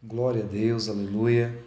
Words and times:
Glória 0.00 0.44
a 0.44 0.46
Deus, 0.46 0.88
aleluia. 0.88 1.60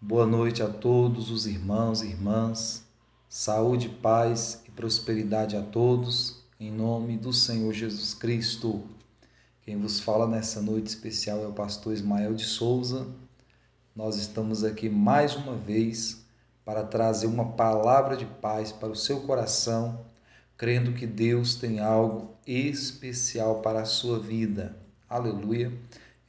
Boa 0.00 0.24
noite 0.24 0.62
a 0.62 0.68
todos 0.68 1.28
os 1.28 1.44
irmãos 1.44 2.02
e 2.02 2.06
irmãs. 2.06 2.86
Saúde, 3.28 3.88
paz 3.88 4.62
e 4.64 4.70
prosperidade 4.70 5.56
a 5.56 5.60
todos, 5.60 6.44
em 6.60 6.70
nome 6.70 7.18
do 7.18 7.32
Senhor 7.32 7.72
Jesus 7.72 8.14
Cristo. 8.14 8.84
Quem 9.62 9.76
vos 9.76 9.98
fala 9.98 10.28
nessa 10.28 10.62
noite 10.62 10.86
especial 10.86 11.42
é 11.42 11.48
o 11.48 11.52
pastor 11.52 11.92
Ismael 11.92 12.32
de 12.32 12.44
Souza. 12.44 13.08
Nós 13.94 14.18
estamos 14.18 14.62
aqui 14.62 14.88
mais 14.88 15.34
uma 15.34 15.56
vez 15.56 16.24
para 16.64 16.84
trazer 16.84 17.26
uma 17.26 17.54
palavra 17.54 18.16
de 18.16 18.24
paz 18.24 18.70
para 18.70 18.92
o 18.92 18.96
seu 18.96 19.22
coração, 19.22 20.06
crendo 20.56 20.92
que 20.92 21.08
Deus 21.08 21.56
tem 21.56 21.80
algo 21.80 22.36
especial 22.46 23.62
para 23.62 23.80
a 23.80 23.84
sua 23.84 24.20
vida. 24.20 24.76
Aleluia. 25.10 25.72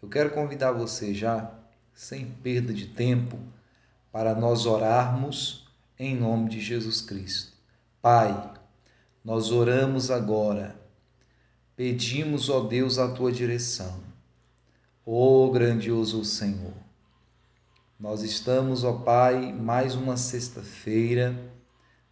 Eu 0.05 0.09
quero 0.09 0.29
convidar 0.29 0.71
você 0.71 1.15
já, 1.15 1.51
sem 1.91 2.27
perda 2.27 2.71
de 2.71 2.85
tempo, 2.85 3.39
para 4.11 4.35
nós 4.35 4.67
orarmos 4.67 5.67
em 5.97 6.15
nome 6.15 6.47
de 6.47 6.61
Jesus 6.61 7.01
Cristo. 7.01 7.53
Pai, 8.03 8.53
nós 9.23 9.49
oramos 9.49 10.11
agora, 10.11 10.79
pedimos, 11.75 12.51
ó 12.51 12.59
Deus, 12.59 12.99
a 12.99 13.11
tua 13.13 13.31
direção. 13.31 13.99
Ó 15.03 15.49
grandioso 15.49 16.23
Senhor, 16.23 16.75
nós 17.99 18.21
estamos, 18.21 18.83
ó 18.83 18.93
Pai, 18.93 19.51
mais 19.51 19.95
uma 19.95 20.17
sexta-feira, 20.17 21.35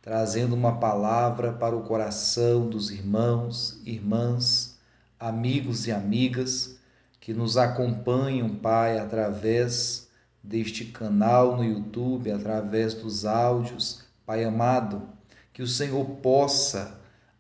trazendo 0.01 0.55
uma 0.55 0.79
palavra 0.79 1.53
para 1.53 1.75
o 1.75 1.83
coração 1.83 2.67
dos 2.67 2.89
irmãos, 2.89 3.79
irmãs, 3.85 4.79
amigos 5.19 5.85
e 5.85 5.91
amigas 5.91 6.81
que 7.23 7.33
nos 7.33 7.55
acompanham, 7.55 8.49
Pai, 8.49 8.99
através 8.99 10.09
deste 10.43 10.83
canal 10.83 11.55
no 11.55 11.63
YouTube, 11.63 12.29
através 12.29 12.93
dos 12.93 13.23
áudios. 13.23 14.03
Pai 14.25 14.43
amado, 14.43 15.07
que 15.53 15.61
o 15.61 15.67
Senhor 15.67 16.03
possa 16.17 16.99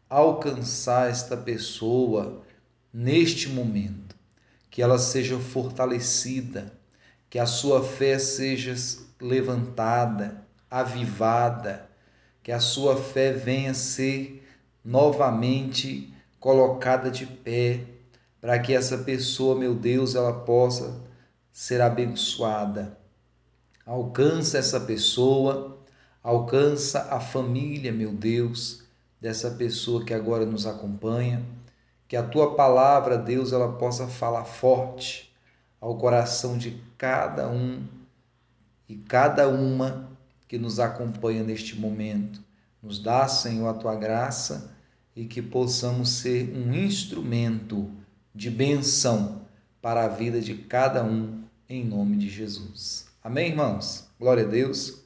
alcançar 0.09 1.09
esta 1.09 1.35
pessoa 1.35 2.43
neste 2.93 3.49
momento, 3.49 4.15
que 4.71 4.81
ela 4.81 4.97
seja 4.97 5.37
fortalecida, 5.37 6.71
que 7.29 7.37
a 7.37 7.45
sua 7.45 7.83
fé 7.83 8.17
seja 8.17 8.73
levantada, 9.19 10.47
avivada, 10.71 11.89
que 12.41 12.53
a 12.53 12.59
sua 12.61 12.95
fé 12.95 13.33
venha 13.33 13.73
ser 13.73 14.47
novamente 14.81 16.13
colocada 16.39 17.11
de 17.11 17.25
pé, 17.25 17.92
para 18.43 18.59
que 18.59 18.73
essa 18.73 18.97
pessoa, 18.97 19.57
meu 19.57 19.73
Deus, 19.73 20.15
ela 20.15 20.33
possa 20.33 21.01
ser 21.49 21.79
abençoada. 21.79 22.97
Alcança 23.85 24.57
essa 24.57 24.81
pessoa, 24.81 25.77
alcança 26.21 27.07
a 27.09 27.21
família, 27.21 27.93
meu 27.93 28.11
Deus, 28.11 28.83
dessa 29.21 29.49
pessoa 29.51 30.03
que 30.03 30.13
agora 30.13 30.45
nos 30.45 30.67
acompanha. 30.67 31.41
Que 32.05 32.17
a 32.17 32.23
tua 32.23 32.53
palavra, 32.53 33.17
Deus, 33.17 33.53
ela 33.53 33.77
possa 33.77 34.09
falar 34.09 34.43
forte 34.43 35.33
ao 35.79 35.97
coração 35.97 36.57
de 36.57 36.83
cada 36.97 37.47
um 37.47 37.81
e 38.89 38.97
cada 38.97 39.47
uma 39.47 40.09
que 40.49 40.57
nos 40.57 40.81
acompanha 40.81 41.43
neste 41.43 41.79
momento. 41.79 42.43
Nos 42.81 42.99
dá, 42.99 43.25
Senhor, 43.25 43.69
a 43.69 43.73
tua 43.73 43.95
graça 43.95 44.75
e 45.15 45.23
que 45.23 45.41
possamos 45.41 46.09
ser 46.09 46.53
um 46.53 46.73
instrumento 46.73 48.02
de 48.33 48.49
benção 48.49 49.41
para 49.81 50.05
a 50.05 50.07
vida 50.07 50.41
de 50.41 50.55
cada 50.55 51.03
um, 51.03 51.43
em 51.69 51.83
nome 51.83 52.17
de 52.17 52.29
Jesus. 52.29 53.05
Amém, 53.23 53.49
irmãos? 53.49 54.07
Glória 54.19 54.43
a 54.43 54.47
Deus. 54.47 55.03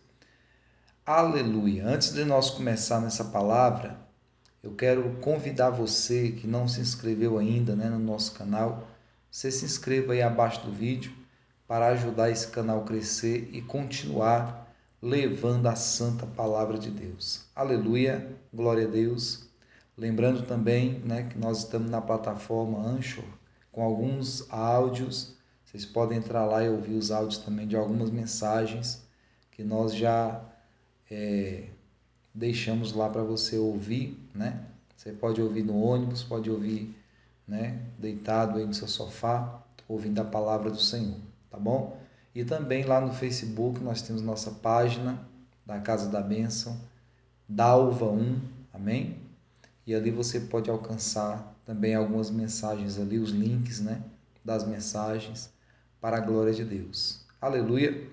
Aleluia. 1.06 1.86
Antes 1.86 2.14
de 2.14 2.23
nós 2.23 2.50
começar 2.50 3.02
nessa 3.02 3.26
palavra, 3.26 3.99
eu 4.64 4.71
quero 4.76 5.17
convidar 5.21 5.70
você 5.70 6.32
que 6.32 6.48
não 6.48 6.67
se 6.67 6.82
inscreveu 6.82 7.37
ainda 7.37 7.76
né, 7.76 7.89
no 7.89 7.99
nosso 7.99 8.33
canal, 8.33 8.87
você 9.30 9.52
se 9.52 9.66
inscreva 9.66 10.14
aí 10.14 10.21
abaixo 10.21 10.66
do 10.66 10.71
vídeo 10.71 11.14
para 11.67 11.87
ajudar 11.87 12.30
esse 12.32 12.48
canal 12.48 12.82
a 12.82 12.86
crescer 12.86 13.49
e 13.52 13.61
continuar 13.61 14.73
levando 15.02 15.67
a 15.67 15.76
santa 15.76 16.26
palavra 16.26 16.77
de 16.77 16.89
Deus. 16.89 17.45
Aleluia. 17.55 18.36
Glória 18.54 18.87
a 18.87 18.89
Deus. 18.89 19.46
Lembrando 19.97 20.43
também 20.43 20.99
né, 20.99 21.23
que 21.23 21.39
nós 21.39 21.59
estamos 21.59 21.89
na 21.89 21.99
plataforma 21.99 22.80
Anchor 22.80 23.25
com 23.71 23.81
alguns 23.81 24.45
áudios. 24.52 25.35
Vocês 25.65 25.85
podem 25.85 26.19
entrar 26.19 26.45
lá 26.45 26.63
e 26.63 26.69
ouvir 26.69 26.93
os 26.93 27.09
áudios 27.09 27.39
também 27.39 27.67
de 27.67 27.75
algumas 27.75 28.11
mensagens 28.11 29.05
que 29.52 29.63
nós 29.63 29.95
já 29.95 30.39
é, 31.09 31.69
deixamos 32.33 32.93
lá 32.93 33.09
para 33.09 33.23
você 33.23 33.57
ouvir, 33.57 34.19
né? 34.36 34.65
Você 34.95 35.11
pode 35.11 35.41
ouvir 35.41 35.63
no 35.63 35.80
ônibus, 35.80 36.23
pode 36.23 36.49
ouvir, 36.49 36.95
né, 37.47 37.80
deitado 37.97 38.59
aí 38.59 38.65
no 38.65 38.73
seu 38.73 38.87
sofá, 38.87 39.63
ouvindo 39.87 40.19
a 40.19 40.25
palavra 40.25 40.69
do 40.69 40.80
Senhor, 40.80 41.17
tá 41.49 41.57
bom? 41.57 41.99
E 42.36 42.43
também 42.43 42.83
lá 42.83 42.99
no 42.99 43.13
Facebook 43.13 43.80
nós 43.80 44.02
temos 44.02 44.21
nossa 44.21 44.52
página 44.52 45.27
da 45.65 45.80
Casa 45.80 46.09
da 46.09 46.21
Bênção, 46.21 46.80
Dalva 47.47 48.05
1, 48.05 48.41
amém? 48.73 49.27
E 49.87 49.95
ali 49.95 50.11
você 50.11 50.42
pode 50.42 50.70
alcançar 50.70 51.55
também 51.65 51.95
algumas 51.95 52.30
mensagens 52.30 52.99
ali, 52.99 53.17
os 53.17 53.31
links, 53.31 53.80
né, 53.80 54.03
das 54.43 54.67
mensagens 54.67 55.49
para 56.02 56.17
a 56.17 56.20
glória 56.20 56.53
de 56.53 56.65
Deus. 56.65 57.25
Aleluia. 57.42 58.08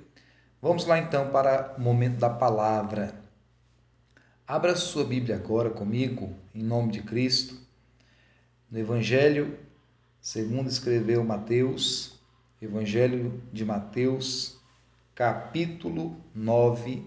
Vamos 0.62 0.86
lá 0.86 0.98
então 0.98 1.30
para 1.30 1.74
o 1.76 1.80
momento 1.80 2.18
da 2.18 2.30
palavra. 2.30 3.14
Abra 4.46 4.76
sua 4.76 5.04
Bíblia 5.04 5.34
agora 5.34 5.68
comigo, 5.68 6.32
em 6.54 6.62
nome 6.62 6.92
de 6.92 7.02
Cristo, 7.02 7.58
no 8.70 8.78
Evangelho 8.78 9.58
segundo 10.24 10.70
escreveu 10.70 11.22
Mateus, 11.22 12.18
Evangelho 12.62 13.42
de 13.52 13.62
Mateus, 13.62 14.58
capítulo 15.14 16.16
9, 16.34 17.04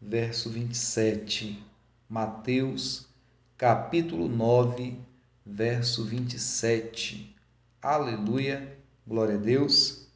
verso 0.00 0.48
27. 0.48 1.62
Mateus 2.08 3.05
capítulo 3.58 4.28
9, 4.28 4.98
verso 5.44 6.04
27. 6.04 7.34
Aleluia, 7.80 8.76
glória 9.06 9.36
a 9.36 9.38
Deus. 9.38 10.08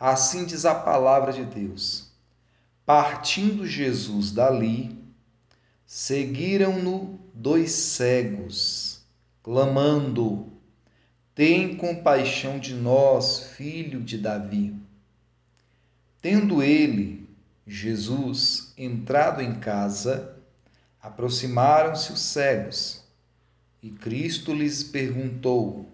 Assim 0.00 0.46
diz 0.46 0.64
a 0.64 0.74
palavra 0.74 1.30
de 1.30 1.44
Deus. 1.44 2.10
Partindo 2.86 3.66
Jesus 3.66 4.32
dali, 4.32 4.98
seguiram-no 5.86 7.20
dois 7.34 7.70
cegos, 7.70 9.02
clamando: 9.42 10.50
Tem 11.34 11.76
compaixão 11.76 12.58
de 12.58 12.72
nós, 12.74 13.40
filho 13.40 14.00
de 14.00 14.16
Davi. 14.16 14.74
Tendo 16.22 16.62
ele, 16.62 17.28
Jesus, 17.66 18.72
entrado 18.78 19.42
em 19.42 19.56
casa, 19.56 20.34
Aproximaram-se 21.04 22.12
os 22.12 22.20
cegos 22.20 23.04
e 23.82 23.90
Cristo 23.90 24.54
lhes 24.54 24.82
perguntou: 24.82 25.86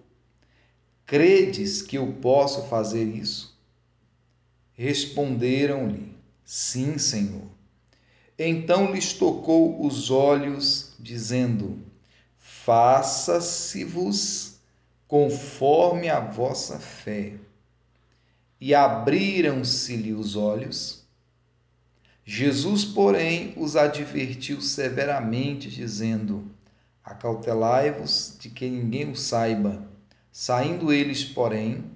Credes 1.04 1.82
que 1.82 1.98
eu 1.98 2.12
posso 2.22 2.68
fazer 2.68 3.02
isso? 3.02 3.58
Responderam-lhe: 4.72 6.16
Sim, 6.44 6.96
Senhor. 6.96 7.48
Então 8.38 8.92
lhes 8.92 9.12
tocou 9.12 9.84
os 9.84 10.12
olhos, 10.12 10.94
dizendo: 10.96 11.82
Faça-se-vos 12.38 13.40
conforme 15.08 16.08
a 16.08 16.20
vossa 16.20 16.78
fé. 16.78 17.32
E 18.60 18.72
abriram-se-lhe 18.72 20.12
os 20.12 20.36
olhos 20.36 20.99
Jesus, 22.32 22.84
porém, 22.84 23.52
os 23.56 23.74
advertiu 23.74 24.60
severamente, 24.60 25.68
dizendo: 25.68 26.48
Acautelai-vos 27.02 28.36
de 28.38 28.48
que 28.48 28.70
ninguém 28.70 29.10
o 29.10 29.16
saiba. 29.16 29.82
Saindo 30.30 30.92
eles, 30.92 31.24
porém, 31.24 31.90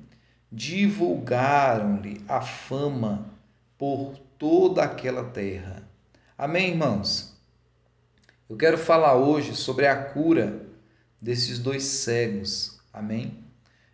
divulgaram-lhe 0.50 2.20
a 2.26 2.40
fama 2.40 3.30
por 3.78 4.18
toda 4.36 4.82
aquela 4.82 5.22
terra. 5.22 5.88
Amém, 6.36 6.70
irmãos? 6.70 7.40
Eu 8.50 8.56
quero 8.56 8.76
falar 8.76 9.14
hoje 9.14 9.54
sobre 9.54 9.86
a 9.86 9.94
cura 9.94 10.66
desses 11.20 11.60
dois 11.60 11.84
cegos. 11.84 12.80
Amém? 12.92 13.38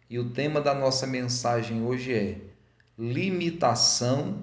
E 0.09 0.19
o 0.19 0.31
tema 0.31 0.59
da 0.59 0.75
nossa 0.75 1.07
mensagem 1.07 1.83
hoje 1.83 2.15
é 2.15 2.39
limitação 2.97 4.43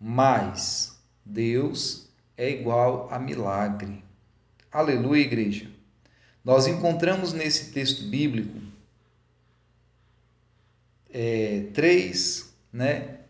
mais 0.00 0.93
Deus 1.24 2.08
é 2.36 2.50
igual 2.50 3.08
a 3.10 3.18
milagre. 3.18 4.04
Aleluia, 4.70 5.22
igreja. 5.22 5.70
Nós 6.44 6.66
encontramos 6.66 7.32
nesse 7.32 7.72
texto 7.72 8.04
bíblico 8.08 8.60
é, 11.10 11.68
três 11.72 12.52
né, 12.72 13.20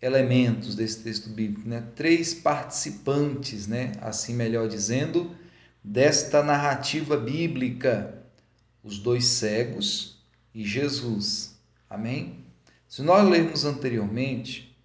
elementos 0.00 0.74
desse 0.74 1.02
texto 1.02 1.28
bíblico, 1.28 1.68
né? 1.68 1.86
três 1.94 2.32
participantes, 2.34 3.66
né? 3.66 3.92
assim 4.00 4.34
melhor 4.34 4.68
dizendo, 4.68 5.30
desta 5.82 6.42
narrativa 6.42 7.16
bíblica: 7.16 8.22
os 8.82 8.98
dois 8.98 9.26
cegos 9.26 10.18
e 10.54 10.64
Jesus. 10.64 11.54
Amém? 11.88 12.38
Se 12.88 13.02
nós 13.02 13.28
lermos 13.28 13.64
anteriormente, 13.64 14.76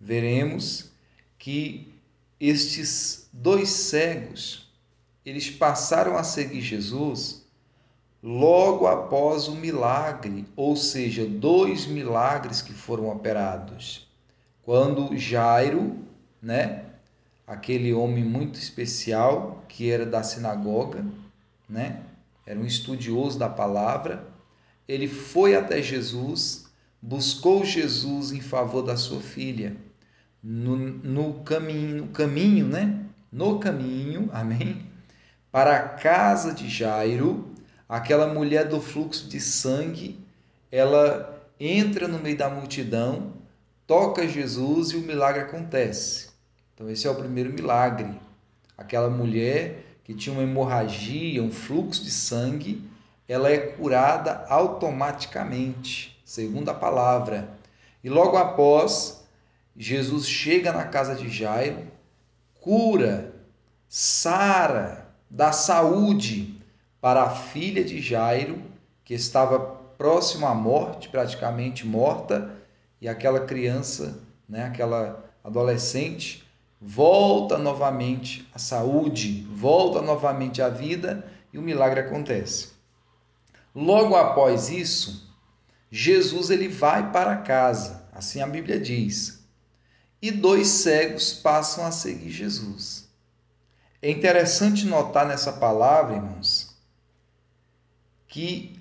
veremos 0.00 0.90
que 1.38 1.92
estes 2.40 3.28
dois 3.32 3.68
cegos, 3.68 4.70
eles 5.24 5.50
passaram 5.50 6.16
a 6.16 6.22
seguir 6.22 6.60
Jesus 6.60 7.46
logo 8.22 8.86
após 8.86 9.48
o 9.48 9.54
milagre, 9.54 10.44
ou 10.56 10.74
seja, 10.76 11.24
dois 11.24 11.86
milagres 11.86 12.60
que 12.60 12.72
foram 12.72 13.08
operados. 13.08 14.08
Quando 14.64 15.16
Jairo, 15.16 15.96
né, 16.42 16.84
aquele 17.46 17.92
homem 17.92 18.24
muito 18.24 18.58
especial 18.58 19.64
que 19.68 19.90
era 19.90 20.04
da 20.04 20.22
sinagoga, 20.22 21.04
né, 21.68 22.02
era 22.44 22.58
um 22.58 22.66
estudioso 22.66 23.38
da 23.38 23.48
palavra, 23.48 24.26
ele 24.88 25.08
foi 25.08 25.54
até 25.56 25.82
Jesus, 25.82 26.66
buscou 27.00 27.64
Jesus 27.64 28.32
em 28.32 28.40
favor 28.40 28.82
da 28.82 28.96
sua 28.96 29.20
filha. 29.20 29.76
No, 30.42 30.76
no 30.76 31.34
caminho, 31.42 32.08
caminho, 32.08 32.66
né? 32.66 33.04
No 33.32 33.58
caminho, 33.58 34.28
amém? 34.32 34.86
Para 35.50 35.76
a 35.76 35.88
casa 35.88 36.52
de 36.52 36.68
Jairo, 36.68 37.52
aquela 37.88 38.32
mulher 38.32 38.68
do 38.68 38.80
fluxo 38.80 39.28
de 39.28 39.40
sangue, 39.40 40.18
ela 40.70 41.36
entra 41.58 42.06
no 42.06 42.18
meio 42.18 42.36
da 42.36 42.48
multidão, 42.50 43.32
toca 43.86 44.28
Jesus 44.28 44.90
e 44.90 44.96
o 44.96 45.00
milagre 45.00 45.42
acontece. 45.42 46.28
Então, 46.74 46.90
esse 46.90 47.06
é 47.06 47.10
o 47.10 47.14
primeiro 47.14 47.52
milagre. 47.52 48.20
Aquela 48.76 49.08
mulher 49.08 49.82
que 50.04 50.14
tinha 50.14 50.32
uma 50.32 50.42
hemorragia, 50.42 51.42
um 51.42 51.50
fluxo 51.50 52.04
de 52.04 52.10
sangue, 52.10 52.86
ela 53.28 53.50
é 53.50 53.58
curada 53.58 54.44
automaticamente, 54.48 56.20
segundo 56.24 56.68
a 56.68 56.74
palavra. 56.74 57.48
E 58.04 58.08
logo 58.08 58.36
após, 58.36 59.15
Jesus 59.76 60.26
chega 60.26 60.72
na 60.72 60.84
casa 60.84 61.14
de 61.14 61.28
Jairo, 61.28 61.86
cura, 62.60 63.34
sara, 63.88 65.06
dá 65.30 65.52
saúde 65.52 66.60
para 67.00 67.24
a 67.24 67.30
filha 67.30 67.84
de 67.84 68.00
Jairo, 68.00 68.62
que 69.04 69.14
estava 69.14 69.58
próxima 69.58 70.50
à 70.50 70.54
morte, 70.54 71.08
praticamente 71.08 71.86
morta, 71.86 72.50
e 73.00 73.08
aquela 73.08 73.40
criança, 73.40 74.18
né, 74.48 74.64
aquela 74.64 75.24
adolescente, 75.44 76.46
volta 76.80 77.58
novamente 77.58 78.48
à 78.54 78.58
saúde, 78.58 79.46
volta 79.50 80.00
novamente 80.00 80.60
à 80.60 80.68
vida 80.68 81.24
e 81.52 81.58
o 81.58 81.62
milagre 81.62 82.00
acontece. 82.00 82.70
Logo 83.74 84.16
após 84.16 84.70
isso, 84.70 85.30
Jesus 85.90 86.50
ele 86.50 86.68
vai 86.68 87.12
para 87.12 87.36
casa, 87.36 88.08
assim 88.12 88.40
a 88.40 88.46
Bíblia 88.46 88.80
diz. 88.80 89.45
E 90.26 90.32
dois 90.32 90.66
cegos 90.66 91.32
passam 91.32 91.86
a 91.86 91.92
seguir 91.92 92.32
Jesus. 92.32 93.08
É 94.02 94.10
interessante 94.10 94.84
notar 94.84 95.24
nessa 95.24 95.52
palavra, 95.52 96.16
irmãos, 96.16 96.74
que 98.26 98.76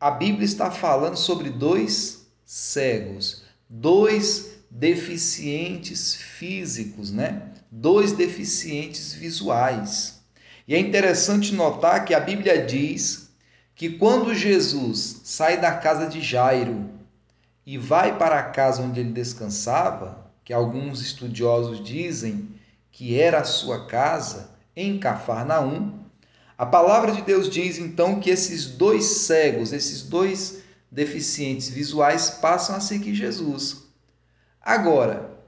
a 0.00 0.10
Bíblia 0.10 0.44
está 0.44 0.68
falando 0.68 1.14
sobre 1.14 1.48
dois 1.48 2.26
cegos, 2.44 3.44
dois 3.68 4.58
deficientes 4.68 6.16
físicos, 6.16 7.12
né? 7.12 7.52
Dois 7.70 8.10
deficientes 8.10 9.12
visuais. 9.12 10.20
E 10.66 10.74
é 10.74 10.78
interessante 10.80 11.54
notar 11.54 12.04
que 12.04 12.14
a 12.14 12.18
Bíblia 12.18 12.66
diz 12.66 13.30
que 13.76 13.90
quando 13.90 14.34
Jesus 14.34 15.20
sai 15.22 15.60
da 15.60 15.76
casa 15.76 16.08
de 16.08 16.20
Jairo 16.20 16.90
e 17.64 17.78
vai 17.78 18.18
para 18.18 18.40
a 18.40 18.50
casa 18.50 18.82
onde 18.82 18.98
ele 18.98 19.12
descansava, 19.12 20.26
que 20.48 20.54
alguns 20.54 21.02
estudiosos 21.02 21.84
dizem 21.84 22.48
que 22.90 23.20
era 23.20 23.40
a 23.40 23.44
sua 23.44 23.84
casa 23.84 24.48
em 24.74 24.98
Cafarnaum, 24.98 26.02
a 26.56 26.64
palavra 26.64 27.12
de 27.12 27.20
Deus 27.20 27.50
diz 27.50 27.76
então 27.76 28.18
que 28.18 28.30
esses 28.30 28.64
dois 28.64 29.04
cegos, 29.04 29.74
esses 29.74 30.00
dois 30.00 30.62
deficientes 30.90 31.68
visuais 31.68 32.30
passam 32.30 32.76
a 32.76 32.80
seguir 32.80 33.14
Jesus. 33.14 33.88
Agora, 34.58 35.38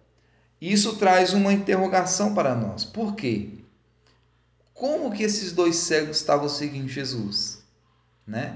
isso 0.61 0.97
traz 0.97 1.33
uma 1.33 1.55
interrogação 1.55 2.35
para 2.35 2.55
nós. 2.55 2.85
Por 2.85 3.15
quê? 3.15 3.55
Como 4.75 5.13
que 5.13 5.23
esses 5.23 5.51
dois 5.51 5.77
cegos 5.77 6.19
estavam 6.19 6.47
seguindo 6.47 6.89
Jesus? 6.89 7.65
Né? 8.27 8.55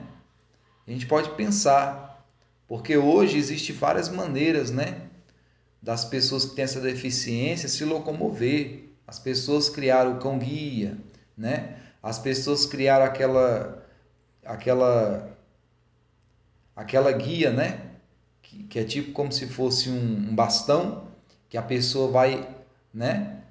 A 0.86 0.90
gente 0.90 1.06
pode 1.06 1.30
pensar, 1.30 2.22
porque 2.68 2.98
hoje 2.98 3.38
existem 3.38 3.74
várias 3.74 4.10
maneiras, 4.10 4.70
né, 4.70 5.03
das 5.84 6.02
pessoas 6.02 6.46
que 6.46 6.54
têm 6.56 6.64
essa 6.64 6.80
deficiência 6.80 7.68
se 7.68 7.84
locomover. 7.84 8.84
As 9.06 9.18
pessoas 9.18 9.68
criaram 9.68 10.14
o 10.14 10.18
cão 10.18 10.38
guia, 10.38 10.96
né? 11.36 11.76
As 12.02 12.18
pessoas 12.18 12.64
criaram 12.64 13.04
aquela 13.04 13.86
aquela 14.42 15.28
aquela 16.74 17.12
guia, 17.12 17.50
né? 17.50 17.82
Que, 18.42 18.62
que 18.64 18.78
é 18.78 18.84
tipo 18.84 19.12
como 19.12 19.30
se 19.30 19.46
fosse 19.46 19.90
um, 19.90 20.30
um 20.30 20.34
bastão 20.34 21.06
que 21.50 21.58
a 21.58 21.62
pessoa 21.62 22.10
vai, 22.10 22.48
né? 22.92 23.42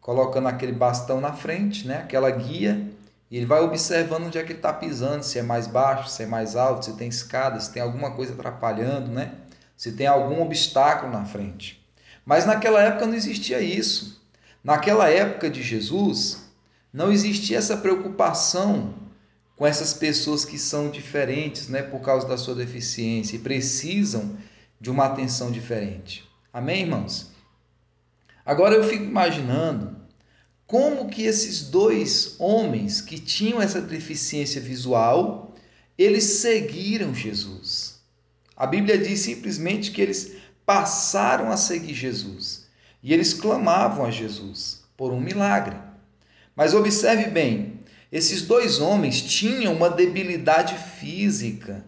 Colocando 0.00 0.46
aquele 0.46 0.72
bastão 0.72 1.20
na 1.20 1.32
frente, 1.32 1.84
né? 1.84 1.96
Aquela 1.96 2.30
guia 2.30 2.92
e 3.28 3.36
ele 3.36 3.46
vai 3.46 3.60
observando 3.60 4.26
onde 4.26 4.38
é 4.38 4.44
que 4.44 4.52
ele 4.52 4.60
está 4.60 4.72
pisando, 4.72 5.24
se 5.24 5.36
é 5.36 5.42
mais 5.42 5.66
baixo, 5.66 6.08
se 6.08 6.22
é 6.22 6.26
mais 6.26 6.54
alto, 6.54 6.84
se 6.84 6.96
tem 6.96 7.08
escada, 7.08 7.58
se 7.58 7.72
tem 7.72 7.82
alguma 7.82 8.12
coisa 8.12 8.34
atrapalhando, 8.34 9.10
né? 9.10 9.34
Se 9.76 9.92
tem 9.92 10.06
algum 10.06 10.42
obstáculo 10.42 11.12
na 11.12 11.24
frente. 11.24 11.84
Mas 12.24 12.46
naquela 12.46 12.82
época 12.82 13.06
não 13.06 13.14
existia 13.14 13.60
isso. 13.60 14.20
Naquela 14.64 15.08
época 15.08 15.48
de 15.48 15.62
Jesus, 15.62 16.50
não 16.92 17.12
existia 17.12 17.58
essa 17.58 17.76
preocupação 17.76 18.94
com 19.54 19.66
essas 19.66 19.94
pessoas 19.94 20.44
que 20.44 20.58
são 20.58 20.90
diferentes, 20.90 21.68
né, 21.68 21.82
por 21.82 22.00
causa 22.00 22.26
da 22.26 22.36
sua 22.36 22.54
deficiência 22.54 23.36
e 23.36 23.40
precisam 23.40 24.36
de 24.80 24.90
uma 24.90 25.06
atenção 25.06 25.50
diferente. 25.50 26.28
Amém, 26.52 26.82
irmãos? 26.82 27.30
Agora 28.44 28.74
eu 28.74 28.84
fico 28.84 29.04
imaginando 29.04 29.96
como 30.66 31.08
que 31.08 31.22
esses 31.22 31.62
dois 31.62 32.36
homens 32.38 33.00
que 33.00 33.18
tinham 33.18 33.62
essa 33.62 33.80
deficiência 33.80 34.60
visual, 34.60 35.54
eles 35.96 36.24
seguiram 36.24 37.14
Jesus. 37.14 37.95
A 38.56 38.66
Bíblia 38.66 38.96
diz 38.96 39.20
simplesmente 39.20 39.90
que 39.90 40.00
eles 40.00 40.36
passaram 40.64 41.52
a 41.52 41.56
seguir 41.56 41.94
Jesus 41.94 42.66
e 43.02 43.12
eles 43.12 43.34
clamavam 43.34 44.04
a 44.04 44.10
Jesus 44.10 44.84
por 44.96 45.12
um 45.12 45.20
milagre. 45.20 45.76
Mas 46.56 46.72
observe 46.72 47.30
bem, 47.30 47.80
esses 48.10 48.42
dois 48.42 48.80
homens 48.80 49.20
tinham 49.20 49.74
uma 49.74 49.90
debilidade 49.90 50.74
física 50.78 51.84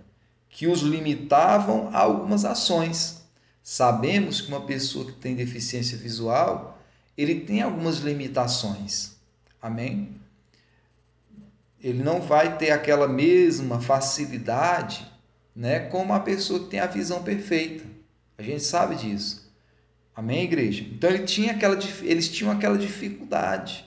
que 0.50 0.66
os 0.66 0.80
limitavam 0.80 1.88
a 1.92 1.98
algumas 2.00 2.44
ações. 2.44 3.22
Sabemos 3.62 4.40
que 4.40 4.48
uma 4.48 4.66
pessoa 4.66 5.06
que 5.06 5.12
tem 5.12 5.34
deficiência 5.34 5.96
visual, 5.96 6.78
ele 7.16 7.40
tem 7.40 7.62
algumas 7.62 7.98
limitações. 7.98 9.16
Amém? 9.60 10.16
Ele 11.80 12.02
não 12.02 12.20
vai 12.20 12.58
ter 12.58 12.72
aquela 12.72 13.08
mesma 13.08 13.80
facilidade, 13.80 15.06
né, 15.58 15.80
como 15.80 16.12
a 16.12 16.20
pessoa 16.20 16.60
que 16.60 16.66
tem 16.66 16.78
a 16.78 16.86
visão 16.86 17.24
perfeita. 17.24 17.84
A 18.38 18.42
gente 18.44 18.62
sabe 18.62 18.94
disso. 18.94 19.52
Amém, 20.14 20.44
igreja? 20.44 20.86
Então 20.88 21.10
ele 21.10 21.24
tinha 21.24 21.50
aquela, 21.50 21.76
eles 22.02 22.28
tinham 22.28 22.52
aquela 22.52 22.78
dificuldade 22.78 23.84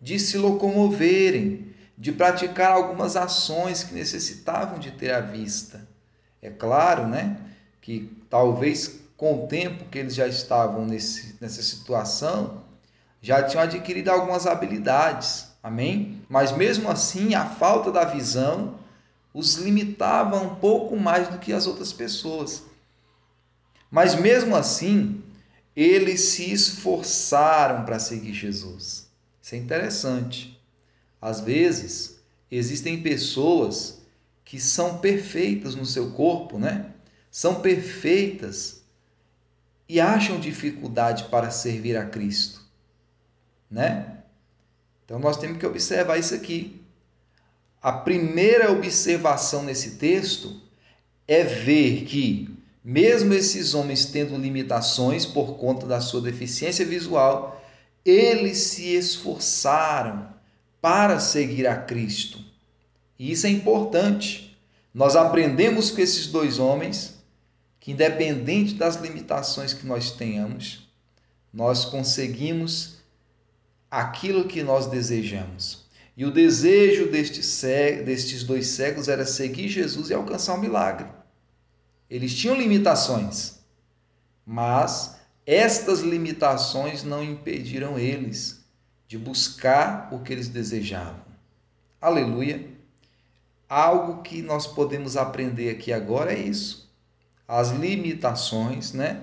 de 0.00 0.18
se 0.18 0.36
locomoverem, 0.36 1.72
de 1.96 2.10
praticar 2.10 2.72
algumas 2.72 3.14
ações 3.14 3.84
que 3.84 3.94
necessitavam 3.94 4.80
de 4.80 4.90
ter 4.90 5.12
a 5.12 5.20
vista. 5.20 5.86
É 6.42 6.50
claro, 6.50 7.06
né, 7.06 7.36
que 7.80 8.10
talvez 8.28 8.98
com 9.16 9.44
o 9.44 9.46
tempo 9.46 9.84
que 9.84 9.98
eles 9.98 10.16
já 10.16 10.26
estavam 10.26 10.84
nesse, 10.84 11.36
nessa 11.40 11.62
situação, 11.62 12.64
já 13.22 13.44
tinham 13.44 13.62
adquirido 13.62 14.08
algumas 14.08 14.44
habilidades. 14.44 15.52
Amém? 15.62 16.20
Mas 16.28 16.50
mesmo 16.50 16.90
assim, 16.90 17.36
a 17.36 17.46
falta 17.46 17.92
da 17.92 18.04
visão 18.04 18.79
os 19.32 19.54
limitava 19.54 20.40
um 20.40 20.56
pouco 20.56 20.96
mais 20.96 21.28
do 21.28 21.38
que 21.38 21.52
as 21.52 21.66
outras 21.66 21.92
pessoas. 21.92 22.64
Mas 23.90 24.14
mesmo 24.14 24.56
assim, 24.56 25.22
eles 25.74 26.20
se 26.20 26.52
esforçaram 26.52 27.84
para 27.84 27.98
seguir 27.98 28.32
Jesus. 28.32 29.08
Isso 29.42 29.54
é 29.54 29.58
interessante. 29.58 30.60
Às 31.20 31.40
vezes, 31.40 32.20
existem 32.50 33.02
pessoas 33.02 34.00
que 34.44 34.58
são 34.58 34.98
perfeitas 34.98 35.74
no 35.74 35.86
seu 35.86 36.10
corpo, 36.12 36.58
né? 36.58 36.92
São 37.30 37.60
perfeitas 37.60 38.82
e 39.88 40.00
acham 40.00 40.40
dificuldade 40.40 41.24
para 41.24 41.50
servir 41.50 41.96
a 41.96 42.06
Cristo, 42.06 42.60
né? 43.70 44.22
Então 45.04 45.18
nós 45.18 45.36
temos 45.36 45.58
que 45.58 45.66
observar 45.66 46.18
isso 46.18 46.34
aqui. 46.34 46.79
A 47.82 47.92
primeira 47.92 48.70
observação 48.70 49.62
nesse 49.62 49.92
texto 49.92 50.60
é 51.26 51.42
ver 51.42 52.04
que, 52.04 52.54
mesmo 52.84 53.32
esses 53.32 53.72
homens 53.72 54.04
tendo 54.04 54.36
limitações 54.36 55.24
por 55.24 55.56
conta 55.56 55.86
da 55.86 56.00
sua 56.00 56.20
deficiência 56.20 56.84
visual, 56.84 57.62
eles 58.04 58.58
se 58.58 58.94
esforçaram 58.94 60.28
para 60.80 61.18
seguir 61.20 61.66
a 61.66 61.76
Cristo. 61.76 62.38
E 63.18 63.32
isso 63.32 63.46
é 63.46 63.50
importante. 63.50 64.58
Nós 64.92 65.16
aprendemos 65.16 65.90
com 65.90 66.00
esses 66.00 66.26
dois 66.26 66.58
homens 66.58 67.14
que, 67.78 67.92
independente 67.92 68.74
das 68.74 68.96
limitações 68.96 69.72
que 69.72 69.86
nós 69.86 70.10
tenhamos, 70.10 70.86
nós 71.52 71.86
conseguimos 71.86 72.98
aquilo 73.90 74.44
que 74.44 74.62
nós 74.62 74.86
desejamos. 74.86 75.89
E 76.20 76.24
o 76.26 76.30
desejo 76.30 77.06
destes, 77.06 78.44
dois 78.44 78.66
cegos 78.66 79.08
era 79.08 79.24
seguir 79.24 79.68
Jesus 79.68 80.10
e 80.10 80.12
alcançar 80.12 80.52
um 80.52 80.60
milagre. 80.60 81.08
Eles 82.10 82.34
tinham 82.34 82.54
limitações, 82.54 83.60
mas 84.44 85.16
estas 85.46 86.00
limitações 86.00 87.02
não 87.02 87.24
impediram 87.24 87.98
eles 87.98 88.62
de 89.08 89.16
buscar 89.16 90.10
o 90.12 90.18
que 90.18 90.34
eles 90.34 90.48
desejavam. 90.48 91.24
Aleluia! 91.98 92.68
Algo 93.66 94.22
que 94.22 94.42
nós 94.42 94.66
podemos 94.66 95.16
aprender 95.16 95.70
aqui 95.70 95.90
agora 95.90 96.34
é 96.34 96.38
isso. 96.38 96.92
As 97.48 97.70
limitações, 97.70 98.92
né, 98.92 99.22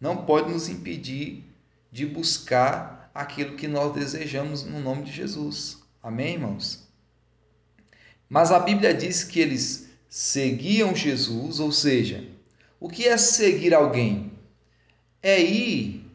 não 0.00 0.26
podem 0.26 0.54
nos 0.54 0.68
impedir 0.68 1.44
de 1.92 2.04
buscar 2.04 3.12
aquilo 3.14 3.54
que 3.54 3.68
nós 3.68 3.94
desejamos 3.94 4.64
no 4.64 4.80
nome 4.80 5.04
de 5.04 5.12
Jesus. 5.12 5.81
Amém, 6.02 6.34
irmãos? 6.34 6.82
Mas 8.28 8.50
a 8.50 8.58
Bíblia 8.58 8.92
diz 8.92 9.22
que 9.22 9.38
eles 9.38 9.88
seguiam 10.08 10.96
Jesus, 10.96 11.60
ou 11.60 11.70
seja, 11.70 12.26
o 12.80 12.88
que 12.88 13.06
é 13.06 13.16
seguir 13.16 13.72
alguém? 13.72 14.32
É 15.22 15.40
ir 15.40 16.10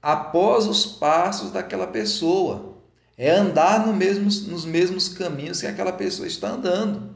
após 0.00 0.66
os 0.66 0.86
passos 0.86 1.50
daquela 1.50 1.86
pessoa, 1.86 2.78
é 3.18 3.30
andar 3.30 3.86
no 3.86 3.92
mesmo, 3.92 4.24
nos 4.24 4.64
mesmos 4.64 5.08
caminhos 5.08 5.60
que 5.60 5.66
aquela 5.66 5.92
pessoa 5.92 6.28
está 6.28 6.50
andando. 6.50 7.14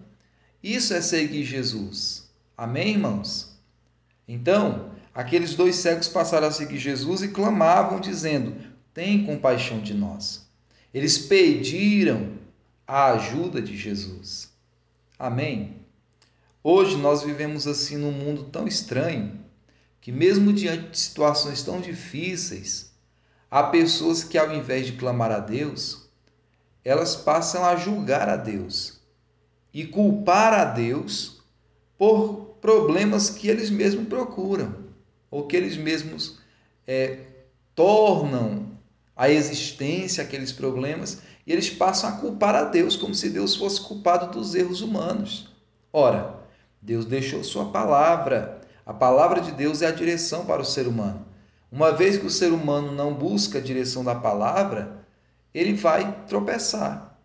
Isso 0.62 0.92
é 0.92 1.00
seguir 1.00 1.44
Jesus. 1.44 2.28
Amém, 2.56 2.90
irmãos? 2.90 3.54
Então, 4.26 4.90
aqueles 5.14 5.54
dois 5.54 5.76
cegos 5.76 6.08
passaram 6.08 6.48
a 6.48 6.50
seguir 6.50 6.78
Jesus 6.78 7.22
e 7.22 7.28
clamavam, 7.28 8.00
dizendo: 8.00 8.54
Tem 8.92 9.24
compaixão 9.24 9.80
de 9.80 9.94
nós. 9.94 10.43
Eles 10.94 11.18
pediram 11.18 12.38
a 12.86 13.06
ajuda 13.14 13.60
de 13.60 13.76
Jesus. 13.76 14.52
Amém? 15.18 15.80
Hoje 16.62 16.96
nós 16.96 17.24
vivemos 17.24 17.66
assim 17.66 17.96
num 17.96 18.12
mundo 18.12 18.44
tão 18.44 18.68
estranho 18.68 19.40
que, 20.00 20.12
mesmo 20.12 20.52
diante 20.52 20.90
de 20.90 20.98
situações 20.98 21.64
tão 21.64 21.80
difíceis, 21.80 22.94
há 23.50 23.64
pessoas 23.64 24.22
que, 24.22 24.38
ao 24.38 24.54
invés 24.54 24.86
de 24.86 24.92
clamar 24.92 25.32
a 25.32 25.40
Deus, 25.40 26.08
elas 26.84 27.16
passam 27.16 27.64
a 27.64 27.74
julgar 27.74 28.28
a 28.28 28.36
Deus 28.36 29.00
e 29.72 29.84
culpar 29.84 30.52
a 30.52 30.64
Deus 30.64 31.42
por 31.98 32.56
problemas 32.60 33.30
que 33.30 33.48
eles 33.48 33.68
mesmos 33.68 34.06
procuram 34.06 34.84
ou 35.28 35.48
que 35.48 35.56
eles 35.56 35.76
mesmos 35.76 36.38
é, 36.86 37.18
tornam 37.74 38.73
a 39.16 39.30
existência, 39.30 40.22
aqueles 40.22 40.52
problemas, 40.52 41.20
e 41.46 41.52
eles 41.52 41.70
passam 41.70 42.10
a 42.10 42.12
culpar 42.12 42.54
a 42.54 42.64
Deus, 42.64 42.96
como 42.96 43.14
se 43.14 43.30
Deus 43.30 43.54
fosse 43.54 43.80
culpado 43.80 44.32
dos 44.32 44.54
erros 44.54 44.80
humanos. 44.80 45.52
Ora, 45.92 46.36
Deus 46.80 47.04
deixou 47.04 47.44
sua 47.44 47.66
palavra. 47.66 48.60
A 48.84 48.92
palavra 48.92 49.40
de 49.40 49.52
Deus 49.52 49.82
é 49.82 49.86
a 49.86 49.92
direção 49.92 50.44
para 50.44 50.62
o 50.62 50.64
ser 50.64 50.86
humano. 50.88 51.24
Uma 51.70 51.92
vez 51.92 52.18
que 52.18 52.26
o 52.26 52.30
ser 52.30 52.52
humano 52.52 52.92
não 52.92 53.14
busca 53.14 53.58
a 53.58 53.62
direção 53.62 54.04
da 54.04 54.14
palavra, 54.14 55.06
ele 55.52 55.74
vai 55.74 56.24
tropeçar. 56.26 57.18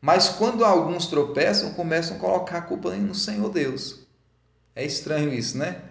Mas 0.00 0.28
quando 0.28 0.64
alguns 0.64 1.06
tropeçam, 1.06 1.74
começam 1.74 2.16
a 2.16 2.20
colocar 2.20 2.58
a 2.58 2.62
culpa 2.62 2.90
no 2.94 3.14
Senhor 3.14 3.50
Deus. 3.50 4.06
É 4.74 4.84
estranho 4.84 5.32
isso, 5.32 5.58
né? 5.58 5.82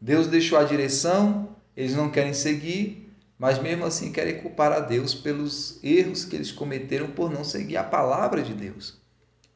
Deus 0.00 0.26
deixou 0.26 0.58
a 0.58 0.64
direção, 0.64 1.50
eles 1.76 1.94
não 1.94 2.10
querem 2.10 2.32
seguir, 2.32 3.11
mas 3.42 3.58
mesmo 3.58 3.84
assim 3.84 4.12
querem 4.12 4.38
culpar 4.40 4.70
a 4.70 4.78
Deus 4.78 5.16
pelos 5.16 5.80
erros 5.82 6.24
que 6.24 6.36
eles 6.36 6.52
cometeram 6.52 7.08
por 7.08 7.28
não 7.28 7.42
seguir 7.42 7.76
a 7.76 7.82
palavra 7.82 8.40
de 8.40 8.54
Deus. 8.54 8.94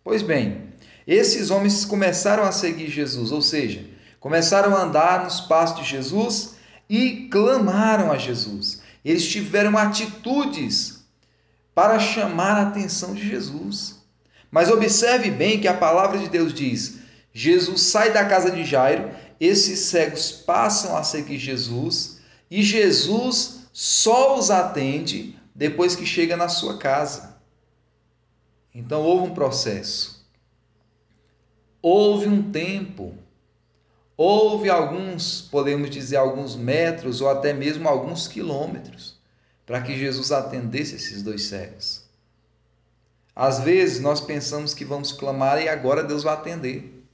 Pois 0.03 0.23
bem, 0.23 0.73
esses 1.07 1.53
homens 1.53 1.85
começaram 1.85 2.43
a 2.43 2.51
seguir 2.51 2.91
Jesus, 2.91 3.31
ou 3.31 3.41
seja, 3.41 3.89
começaram 4.19 4.75
a 4.75 4.83
andar 4.83 5.23
nos 5.23 5.41
passos 5.43 5.79
de 5.79 5.85
Jesus 5.89 6.57
e 6.91 7.29
clamaram 7.31 8.11
a 8.11 8.19
Jesus. 8.19 8.83
Eles 9.05 9.25
tiveram 9.25 9.79
atitudes 9.79 11.05
para 11.73 12.01
chamar 12.01 12.57
a 12.57 12.63
atenção 12.63 13.15
de 13.15 13.25
Jesus. 13.25 14.01
Mas 14.51 14.69
observe 14.69 15.31
bem 15.31 15.61
que 15.61 15.69
a 15.69 15.75
palavra 15.75 16.19
de 16.19 16.29
Deus 16.29 16.53
diz: 16.53 16.97
Jesus 17.33 17.83
sai 17.83 18.13
da 18.13 18.25
casa 18.25 18.51
de 18.51 18.65
Jairo, 18.65 19.13
esses 19.39 19.79
cegos 19.79 20.33
passam 20.33 20.97
a 20.97 21.05
seguir 21.05 21.39
Jesus 21.39 22.17
e 22.51 22.65
Jesus 22.65 23.66
só 23.79 24.39
os 24.39 24.51
atende 24.51 25.39
depois 25.55 25.95
que 25.95 26.07
chega 26.07 26.35
na 26.35 26.49
sua 26.49 26.79
casa. 26.79 27.37
Então 28.75 29.03
houve 29.03 29.31
um 29.31 29.35
processo. 29.35 30.27
Houve 31.83 32.27
um 32.27 32.51
tempo. 32.51 33.15
Houve 34.17 34.71
alguns, 34.71 35.43
podemos 35.43 35.91
dizer, 35.91 36.17
alguns 36.17 36.57
metros 36.57 37.21
ou 37.21 37.29
até 37.29 37.53
mesmo 37.53 37.87
alguns 37.87 38.27
quilômetros 38.27 39.19
para 39.67 39.83
que 39.83 39.95
Jesus 39.95 40.33
atendesse 40.33 40.95
esses 40.95 41.23
dois 41.23 41.45
cegos. 41.45 42.03
Às 43.35 43.61
vezes 43.61 44.01
nós 44.01 44.23
pensamos 44.23 44.73
que 44.73 44.87
vamos 44.87 45.13
clamar 45.13 45.61
e 45.61 45.69
agora 45.69 46.03
Deus 46.03 46.23
vai 46.23 46.33
atender. 46.33 47.05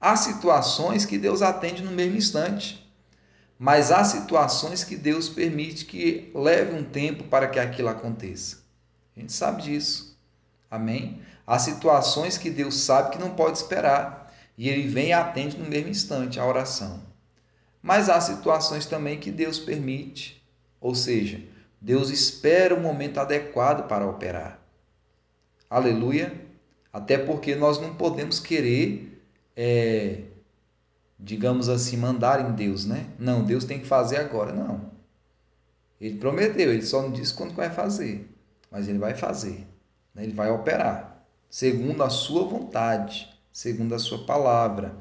Há 0.00 0.16
situações 0.16 1.04
que 1.04 1.18
Deus 1.18 1.42
atende 1.42 1.82
no 1.82 1.90
mesmo 1.90 2.16
instante. 2.16 2.85
Mas 3.58 3.90
há 3.90 4.04
situações 4.04 4.84
que 4.84 4.96
Deus 4.96 5.28
permite 5.28 5.84
que 5.84 6.30
leve 6.34 6.74
um 6.74 6.84
tempo 6.84 7.24
para 7.24 7.48
que 7.48 7.58
aquilo 7.58 7.88
aconteça. 7.88 8.58
A 9.16 9.20
gente 9.20 9.32
sabe 9.32 9.62
disso. 9.62 10.16
Amém? 10.70 11.22
Há 11.46 11.58
situações 11.58 12.36
que 12.36 12.50
Deus 12.50 12.80
sabe 12.80 13.10
que 13.10 13.18
não 13.18 13.30
pode 13.30 13.58
esperar 13.58 14.34
e 14.58 14.68
ele 14.68 14.88
vem 14.88 15.08
e 15.08 15.12
atende 15.12 15.56
no 15.56 15.68
mesmo 15.68 15.88
instante 15.88 16.38
a 16.38 16.46
oração. 16.46 17.02
Mas 17.82 18.08
há 18.08 18.20
situações 18.20 18.84
também 18.84 19.18
que 19.18 19.30
Deus 19.30 19.58
permite, 19.58 20.42
ou 20.80 20.94
seja, 20.94 21.40
Deus 21.80 22.10
espera 22.10 22.74
o 22.74 22.80
momento 22.80 23.18
adequado 23.18 23.86
para 23.86 24.06
operar. 24.06 24.60
Aleluia! 25.70 26.44
Até 26.92 27.16
porque 27.18 27.54
nós 27.54 27.80
não 27.80 27.94
podemos 27.94 28.40
querer 28.40 29.22
é, 29.54 30.22
digamos 31.18 31.68
assim, 31.68 31.96
mandar 31.96 32.40
em 32.40 32.52
Deus, 32.54 32.84
né? 32.84 33.06
Não, 33.18 33.44
Deus 33.44 33.64
tem 33.64 33.80
que 33.80 33.86
fazer 33.86 34.18
agora. 34.18 34.52
Não. 34.52 34.90
Ele 36.00 36.18
prometeu, 36.18 36.72
ele 36.72 36.82
só 36.82 37.02
não 37.02 37.10
disse 37.10 37.32
quando 37.32 37.54
vai 37.54 37.70
fazer, 37.70 38.30
mas 38.70 38.86
ele 38.86 38.98
vai 38.98 39.14
fazer, 39.14 39.66
né? 40.14 40.24
ele 40.24 40.34
vai 40.34 40.50
operar, 40.50 41.26
segundo 41.48 42.02
a 42.02 42.10
sua 42.10 42.44
vontade, 42.44 43.34
segundo 43.50 43.94
a 43.94 43.98
sua 43.98 44.26
palavra. 44.26 44.94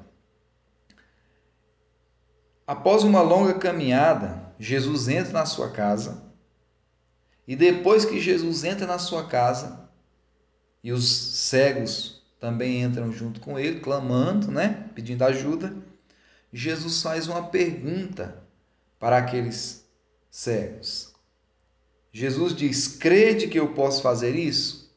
Após 2.66 3.04
uma 3.04 3.22
longa 3.22 3.56
caminhada, 3.56 4.54
Jesus 4.58 5.10
entra 5.10 5.34
na 5.34 5.46
sua 5.46 5.70
casa, 5.70 6.24
e 7.46 7.56
depois 7.56 8.06
que 8.06 8.20
Jesus 8.20 8.64
entra 8.64 8.88
na 8.88 8.98
sua 8.98 9.28
casa, 9.28 9.90
e 10.82 10.94
os 10.94 11.06
cegos 11.06 12.24
também 12.40 12.82
entram 12.82 13.12
junto 13.12 13.42
com 13.42 13.60
ele, 13.60 13.82
clamando, 13.82 14.50
né? 14.50 14.90
pedindo 14.96 15.24
ajuda, 15.24 15.76
Jesus 16.58 17.02
faz 17.02 17.28
uma 17.28 17.50
pergunta 17.50 18.42
para 18.98 19.18
aqueles 19.18 19.86
cegos. 20.32 21.14
Jesus 22.14 22.56
diz: 22.56 22.88
crede 22.88 23.50
que 23.50 23.60
eu 23.60 23.74
posso 23.74 24.02
fazer 24.02 24.38
isso? 24.38 24.90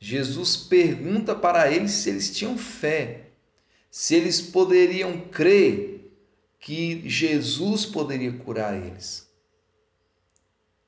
Jesus 0.00 0.56
pergunta 0.56 1.32
para 1.32 1.70
eles 1.70 1.92
se 1.92 2.10
eles 2.10 2.36
tinham 2.36 2.58
fé, 2.58 3.28
se 3.88 4.16
eles 4.16 4.40
poderiam 4.40 5.28
crer 5.28 6.12
que 6.58 7.08
Jesus 7.08 7.86
poderia 7.86 8.32
curar 8.32 8.74
eles. 8.74 9.30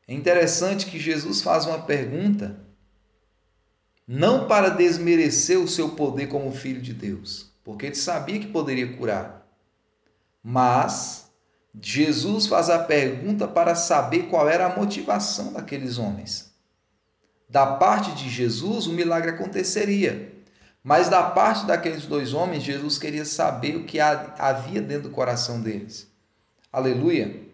É 0.08 0.14
interessante 0.14 0.86
que 0.86 0.98
Jesus 0.98 1.42
faz 1.42 1.64
uma 1.64 1.80
pergunta 1.80 2.60
não 4.04 4.48
para 4.48 4.68
desmerecer 4.68 5.60
o 5.60 5.68
seu 5.68 5.90
poder 5.90 6.26
como 6.26 6.50
filho 6.50 6.82
de 6.82 6.92
Deus, 6.92 7.54
porque 7.66 7.86
ele 7.86 7.96
sabia 7.96 8.38
que 8.38 8.46
poderia 8.46 8.96
curar, 8.96 9.44
mas 10.40 11.28
Jesus 11.82 12.46
faz 12.46 12.70
a 12.70 12.78
pergunta 12.78 13.48
para 13.48 13.74
saber 13.74 14.28
qual 14.28 14.48
era 14.48 14.66
a 14.66 14.76
motivação 14.76 15.52
daqueles 15.52 15.98
homens. 15.98 16.54
Da 17.50 17.66
parte 17.66 18.12
de 18.12 18.30
Jesus, 18.30 18.86
o 18.86 18.92
milagre 18.92 19.30
aconteceria. 19.30 20.32
Mas 20.80 21.08
da 21.08 21.24
parte 21.24 21.66
daqueles 21.66 22.06
dois 22.06 22.32
homens, 22.32 22.62
Jesus 22.62 22.98
queria 22.98 23.24
saber 23.24 23.74
o 23.74 23.84
que 23.84 23.98
havia 23.98 24.80
dentro 24.80 25.08
do 25.08 25.14
coração 25.14 25.60
deles. 25.60 26.08
Aleluia. 26.72 27.48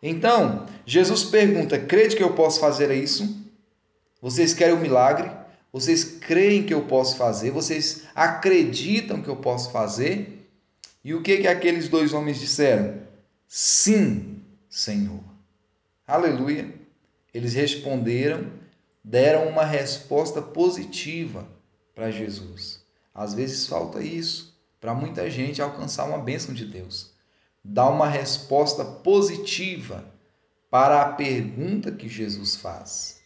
Então, 0.00 0.64
Jesus 0.86 1.24
pergunta: 1.24 1.76
crede 1.76 2.14
que 2.14 2.22
eu 2.22 2.34
posso 2.34 2.60
fazer 2.60 2.92
isso? 2.92 3.44
Vocês 4.22 4.54
querem 4.54 4.74
o 4.74 4.78
um 4.78 4.80
milagre? 4.80 5.28
Vocês 5.72 6.04
creem 6.04 6.64
que 6.64 6.72
eu 6.72 6.86
posso 6.86 7.16
fazer? 7.16 7.50
Vocês 7.50 8.04
acreditam 8.14 9.22
que 9.22 9.28
eu 9.28 9.36
posso 9.36 9.70
fazer? 9.70 10.48
E 11.04 11.14
o 11.14 11.22
que 11.22 11.38
que 11.38 11.48
aqueles 11.48 11.88
dois 11.88 12.12
homens 12.12 12.40
disseram? 12.40 13.00
Sim, 13.46 14.42
Senhor. 14.68 15.22
Aleluia. 16.06 16.72
Eles 17.32 17.54
responderam, 17.54 18.50
deram 19.04 19.48
uma 19.48 19.64
resposta 19.64 20.40
positiva 20.40 21.46
para 21.94 22.10
Jesus. 22.10 22.84
Às 23.14 23.34
vezes 23.34 23.66
falta 23.66 24.02
isso 24.02 24.56
para 24.80 24.94
muita 24.94 25.30
gente 25.30 25.62
alcançar 25.62 26.04
uma 26.04 26.18
bênção 26.18 26.54
de 26.54 26.64
Deus. 26.64 27.12
Dar 27.64 27.88
uma 27.88 28.08
resposta 28.08 28.84
positiva 28.84 30.04
para 30.70 31.02
a 31.02 31.12
pergunta 31.12 31.90
que 31.90 32.08
Jesus 32.08 32.56
faz. 32.56 33.20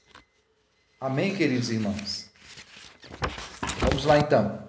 Amém, 1.00 1.34
queridos 1.34 1.70
irmãos? 1.70 2.29
Vamos 3.78 4.04
lá 4.04 4.18
então. 4.18 4.68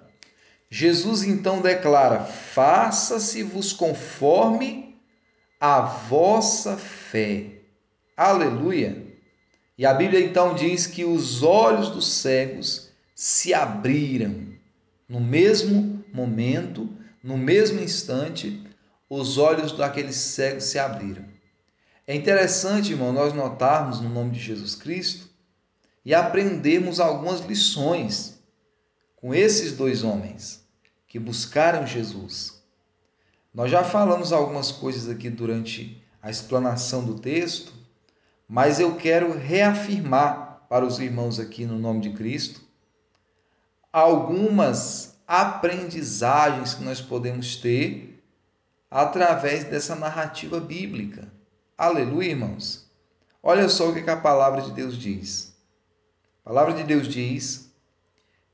Jesus 0.70 1.22
então 1.22 1.60
declara: 1.60 2.20
Faça-se-vos 2.20 3.72
conforme 3.72 4.98
a 5.60 5.80
vossa 5.80 6.76
fé. 6.76 7.60
Aleluia! 8.16 9.06
E 9.76 9.84
a 9.84 9.92
Bíblia 9.92 10.20
então 10.20 10.54
diz 10.54 10.86
que 10.86 11.04
os 11.04 11.42
olhos 11.42 11.90
dos 11.90 12.06
cegos 12.06 12.90
se 13.14 13.52
abriram. 13.52 14.52
No 15.08 15.20
mesmo 15.20 16.04
momento, 16.12 16.88
no 17.22 17.36
mesmo 17.36 17.80
instante, 17.80 18.62
os 19.08 19.38
olhos 19.38 19.72
daqueles 19.72 20.16
cegos 20.16 20.64
se 20.64 20.78
abriram. 20.78 21.24
É 22.06 22.14
interessante, 22.14 22.92
irmão, 22.92 23.12
nós 23.12 23.32
notarmos 23.32 24.00
no 24.00 24.08
nome 24.08 24.30
de 24.30 24.40
Jesus 24.40 24.74
Cristo 24.74 25.28
e 26.04 26.14
aprendermos 26.14 26.98
algumas 26.98 27.40
lições 27.40 28.31
com 29.22 29.32
esses 29.32 29.76
dois 29.76 30.02
homens 30.02 30.66
que 31.06 31.16
buscaram 31.16 31.86
Jesus. 31.86 32.60
Nós 33.54 33.70
já 33.70 33.84
falamos 33.84 34.32
algumas 34.32 34.72
coisas 34.72 35.08
aqui 35.08 35.30
durante 35.30 36.02
a 36.20 36.28
explanação 36.28 37.04
do 37.04 37.20
texto, 37.20 37.72
mas 38.48 38.80
eu 38.80 38.96
quero 38.96 39.38
reafirmar 39.38 40.66
para 40.68 40.84
os 40.84 40.98
irmãos 40.98 41.38
aqui 41.38 41.64
no 41.64 41.78
nome 41.78 42.00
de 42.00 42.10
Cristo 42.14 42.62
algumas 43.92 45.16
aprendizagens 45.24 46.74
que 46.74 46.82
nós 46.82 47.00
podemos 47.00 47.56
ter 47.56 48.24
através 48.90 49.62
dessa 49.64 49.94
narrativa 49.94 50.58
bíblica. 50.58 51.32
Aleluia, 51.78 52.30
irmãos. 52.30 52.90
Olha 53.40 53.68
só 53.68 53.88
o 53.88 53.94
que 53.94 54.10
a 54.10 54.16
palavra 54.16 54.62
de 54.62 54.72
Deus 54.72 54.96
diz. 54.96 55.56
A 56.44 56.48
palavra 56.48 56.74
de 56.74 56.82
Deus 56.82 57.06
diz 57.06 57.71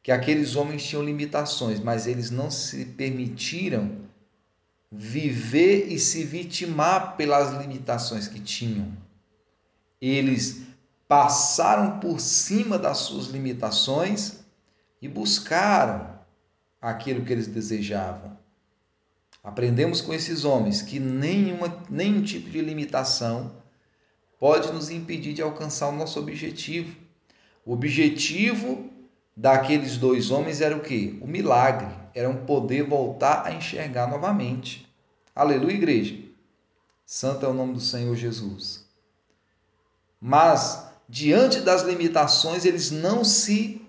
que 0.08 0.12
aqueles 0.12 0.56
homens 0.56 0.84
tinham 0.84 1.04
limitações, 1.04 1.80
mas 1.80 2.06
eles 2.06 2.30
não 2.30 2.50
se 2.50 2.86
permitiram 2.86 3.94
viver 4.90 5.92
e 5.92 5.98
se 5.98 6.24
vitimar 6.24 7.14
pelas 7.14 7.52
limitações 7.60 8.26
que 8.26 8.40
tinham. 8.40 8.90
Eles 10.00 10.62
passaram 11.06 12.00
por 12.00 12.20
cima 12.20 12.78
das 12.78 12.96
suas 12.96 13.26
limitações 13.26 14.38
e 15.02 15.06
buscaram 15.06 16.18
aquilo 16.80 17.22
que 17.22 17.30
eles 17.34 17.46
desejavam. 17.46 18.34
Aprendemos 19.44 20.00
com 20.00 20.14
esses 20.14 20.42
homens 20.42 20.80
que 20.80 20.98
nenhuma, 20.98 21.84
nenhum 21.90 22.22
tipo 22.22 22.48
de 22.48 22.62
limitação 22.62 23.52
pode 24.40 24.72
nos 24.72 24.88
impedir 24.88 25.34
de 25.34 25.42
alcançar 25.42 25.90
o 25.90 25.92
nosso 25.92 26.18
objetivo. 26.18 26.96
O 27.62 27.74
objetivo 27.74 28.96
daqueles 29.38 29.96
dois 29.96 30.32
homens 30.32 30.60
era 30.60 30.76
o 30.76 30.80
que? 30.80 31.16
O 31.22 31.26
milagre, 31.28 31.86
era 32.12 32.28
um 32.28 32.44
poder 32.44 32.82
voltar 32.82 33.46
a 33.46 33.52
enxergar 33.52 34.08
novamente. 34.08 34.92
Aleluia, 35.32 35.74
igreja. 35.74 36.18
Santo 37.06 37.46
é 37.46 37.48
o 37.48 37.54
nome 37.54 37.74
do 37.74 37.80
Senhor 37.80 38.16
Jesus. 38.16 38.84
Mas 40.20 40.88
diante 41.08 41.60
das 41.60 41.82
limitações, 41.82 42.64
eles 42.64 42.90
não 42.90 43.22
se 43.22 43.80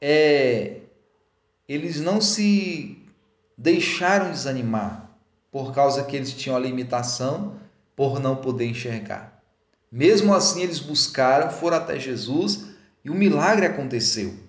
é, 0.00 0.82
eles 1.68 2.00
não 2.00 2.20
se 2.20 3.04
deixaram 3.58 4.30
desanimar 4.30 5.10
por 5.50 5.74
causa 5.74 6.04
que 6.04 6.14
eles 6.14 6.32
tinham 6.32 6.56
a 6.56 6.60
limitação 6.60 7.58
por 7.96 8.20
não 8.20 8.36
poder 8.36 8.66
enxergar. 8.66 9.42
Mesmo 9.90 10.32
assim, 10.32 10.62
eles 10.62 10.78
buscaram, 10.78 11.50
foram 11.50 11.78
até 11.78 11.98
Jesus 11.98 12.66
e 13.04 13.10
o 13.10 13.14
milagre 13.14 13.66
aconteceu. 13.66 14.43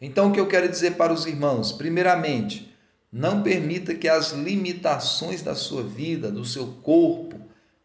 Então, 0.00 0.28
o 0.28 0.32
que 0.32 0.40
eu 0.40 0.46
quero 0.46 0.68
dizer 0.68 0.96
para 0.96 1.12
os 1.12 1.26
irmãos? 1.26 1.72
Primeiramente, 1.72 2.74
não 3.10 3.42
permita 3.42 3.94
que 3.94 4.08
as 4.08 4.32
limitações 4.32 5.40
da 5.40 5.54
sua 5.54 5.82
vida, 5.82 6.30
do 6.30 6.44
seu 6.44 6.66
corpo, 6.82 7.40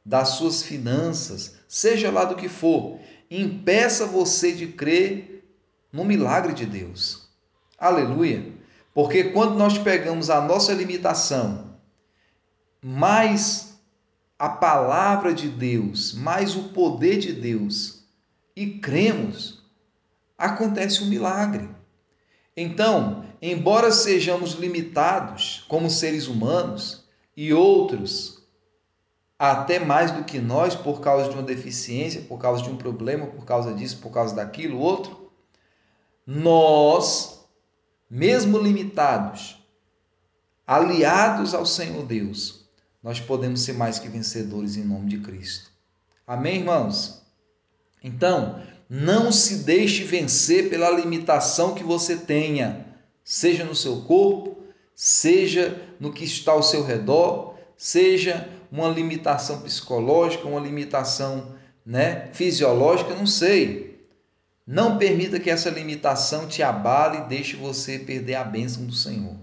das 0.06 0.30
suas 0.30 0.64
finanças, 0.64 1.56
seja 1.68 2.12
lá 2.12 2.26
do 2.26 2.36
que 2.36 2.50
for, 2.50 3.00
impeça 3.30 4.06
você 4.06 4.52
de 4.52 4.68
crer 4.68 5.46
no 5.92 6.04
milagre 6.04 6.54
de 6.54 6.66
Deus. 6.66 7.30
Aleluia! 7.78 8.52
Porque 8.94 9.26
quando 9.26 9.56
nós 9.56 9.78
pegamos 9.78 10.30
a 10.30 10.42
nossa 10.42 10.74
limitação, 10.74 11.78
mais 12.82 13.80
a 14.38 14.50
palavra 14.50 15.34
de 15.34 15.48
Deus, 15.48 16.14
mais 16.14 16.56
o 16.56 16.70
poder 16.70 17.20
de 17.20 17.32
Deus, 17.32 18.04
e 18.56 18.80
cremos, 18.80 19.64
acontece 20.38 21.04
um 21.04 21.08
milagre. 21.08 21.70
Então, 22.56 23.26
embora 23.42 23.92
sejamos 23.92 24.54
limitados 24.54 25.66
como 25.68 25.90
seres 25.90 26.28
humanos 26.28 27.06
e 27.36 27.54
outros 27.54 28.42
até 29.40 29.80
mais 29.80 30.12
do 30.12 30.24
que 30.24 30.38
nós 30.38 30.76
por 30.76 31.02
causa 31.02 31.28
de 31.28 31.34
uma 31.34 31.42
deficiência, 31.42 32.22
por 32.22 32.38
causa 32.38 32.62
de 32.62 32.70
um 32.70 32.78
problema, 32.78 33.26
por 33.26 33.44
causa 33.44 33.74
disso, 33.74 33.98
por 33.98 34.12
causa 34.12 34.36
daquilo, 34.36 34.78
outro, 34.78 35.32
nós, 36.28 37.44
mesmo 38.08 38.60
limitados, 38.60 39.60
aliados 40.68 41.56
ao 41.56 41.66
Senhor 41.66 42.06
Deus, 42.06 42.70
nós 43.02 43.20
podemos 43.20 43.64
ser 43.64 43.74
mais 43.74 43.98
que 43.98 44.08
vencedores 44.08 44.78
em 44.78 44.84
nome 44.84 45.10
de 45.10 45.18
Cristo. 45.18 45.72
Amém, 46.28 46.58
irmãos? 46.58 47.24
Então, 48.04 48.62
não 48.94 49.32
se 49.32 49.64
deixe 49.64 50.04
vencer 50.04 50.70
pela 50.70 50.90
limitação 50.90 51.74
que 51.74 51.82
você 51.82 52.18
tenha, 52.18 52.86
seja 53.24 53.64
no 53.64 53.74
seu 53.74 54.02
corpo, 54.02 54.58
seja 54.94 55.82
no 55.98 56.12
que 56.12 56.26
está 56.26 56.52
ao 56.52 56.62
seu 56.62 56.84
redor, 56.84 57.56
seja 57.78 58.50
uma 58.70 58.90
limitação 58.90 59.62
psicológica, 59.62 60.46
uma 60.46 60.60
limitação 60.60 61.56
né, 61.86 62.28
fisiológica, 62.34 63.16
não 63.16 63.26
sei. 63.26 63.98
Não 64.68 64.98
permita 64.98 65.40
que 65.40 65.50
essa 65.50 65.70
limitação 65.70 66.46
te 66.46 66.62
abale 66.62 67.20
e 67.20 67.30
deixe 67.30 67.56
você 67.56 67.98
perder 67.98 68.36
a 68.36 68.44
bênção 68.44 68.86
do 68.86 68.94
Senhor. 68.94 69.38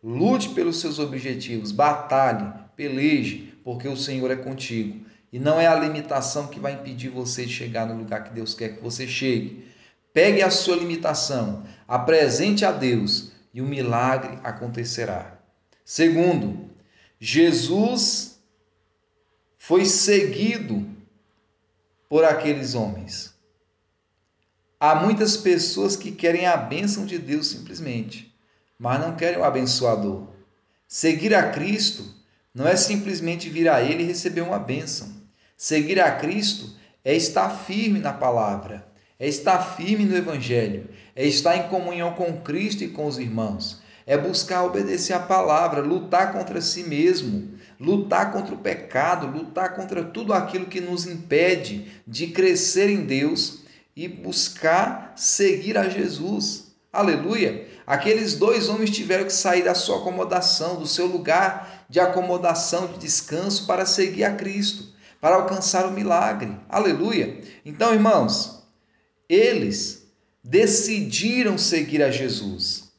Lute 0.00 0.50
pelos 0.50 0.78
seus 0.78 1.00
objetivos, 1.00 1.72
batalhe, 1.72 2.52
peleje, 2.76 3.52
porque 3.64 3.88
o 3.88 3.96
Senhor 3.96 4.30
é 4.30 4.36
contigo. 4.36 5.04
E 5.32 5.38
não 5.38 5.58
é 5.58 5.66
a 5.66 5.74
limitação 5.74 6.48
que 6.48 6.60
vai 6.60 6.74
impedir 6.74 7.08
você 7.08 7.46
de 7.46 7.52
chegar 7.52 7.86
no 7.86 7.96
lugar 7.96 8.24
que 8.24 8.34
Deus 8.34 8.54
quer 8.54 8.76
que 8.76 8.82
você 8.82 9.08
chegue. 9.08 9.66
Pegue 10.12 10.42
a 10.42 10.50
sua 10.50 10.76
limitação, 10.76 11.64
apresente 11.88 12.66
a 12.66 12.70
Deus 12.70 13.32
e 13.54 13.62
o 13.62 13.66
milagre 13.66 14.38
acontecerá. 14.44 15.38
Segundo, 15.84 16.70
Jesus 17.18 18.38
foi 19.56 19.86
seguido 19.86 20.86
por 22.10 22.24
aqueles 22.24 22.74
homens. 22.74 23.32
Há 24.78 24.96
muitas 24.96 25.36
pessoas 25.36 25.96
que 25.96 26.12
querem 26.12 26.46
a 26.46 26.56
bênção 26.58 27.06
de 27.06 27.18
Deus 27.18 27.46
simplesmente, 27.46 28.36
mas 28.78 29.00
não 29.00 29.16
querem 29.16 29.38
o 29.38 29.44
abençoador. 29.44 30.26
Seguir 30.86 31.34
a 31.34 31.50
Cristo 31.52 32.04
não 32.54 32.68
é 32.68 32.76
simplesmente 32.76 33.48
vir 33.48 33.66
a 33.68 33.80
Ele 33.80 34.02
e 34.02 34.06
receber 34.06 34.42
uma 34.42 34.58
bênção. 34.58 35.21
Seguir 35.62 36.00
a 36.00 36.10
Cristo 36.10 36.70
é 37.04 37.14
estar 37.14 37.48
firme 37.48 38.00
na 38.00 38.12
palavra, 38.12 38.84
é 39.16 39.28
estar 39.28 39.76
firme 39.76 40.04
no 40.04 40.16
Evangelho, 40.16 40.88
é 41.14 41.24
estar 41.24 41.56
em 41.56 41.68
comunhão 41.68 42.14
com 42.14 42.40
Cristo 42.40 42.82
e 42.82 42.88
com 42.88 43.06
os 43.06 43.16
irmãos, 43.16 43.80
é 44.04 44.18
buscar 44.18 44.64
obedecer 44.64 45.12
a 45.12 45.20
palavra, 45.20 45.80
lutar 45.80 46.32
contra 46.32 46.60
si 46.60 46.82
mesmo, 46.82 47.48
lutar 47.78 48.32
contra 48.32 48.52
o 48.52 48.58
pecado, 48.58 49.28
lutar 49.28 49.76
contra 49.76 50.02
tudo 50.02 50.32
aquilo 50.32 50.66
que 50.66 50.80
nos 50.80 51.06
impede 51.06 51.92
de 52.08 52.26
crescer 52.26 52.90
em 52.90 53.04
Deus 53.04 53.60
e 53.94 54.08
buscar 54.08 55.12
seguir 55.14 55.78
a 55.78 55.88
Jesus. 55.88 56.72
Aleluia! 56.92 57.68
Aqueles 57.86 58.34
dois 58.34 58.68
homens 58.68 58.90
tiveram 58.90 59.26
que 59.26 59.32
sair 59.32 59.62
da 59.62 59.76
sua 59.76 59.98
acomodação, 59.98 60.80
do 60.80 60.88
seu 60.88 61.06
lugar 61.06 61.86
de 61.88 62.00
acomodação, 62.00 62.88
de 62.88 62.98
descanso, 62.98 63.64
para 63.64 63.86
seguir 63.86 64.24
a 64.24 64.34
Cristo, 64.34 64.91
para 65.22 65.36
alcançar 65.36 65.86
o 65.86 65.92
milagre. 65.92 66.58
Aleluia! 66.68 67.40
Então, 67.64 67.94
irmãos, 67.94 68.66
eles 69.28 70.04
decidiram 70.42 71.56
seguir 71.56 72.02
a 72.02 72.10
Jesus. 72.10 72.92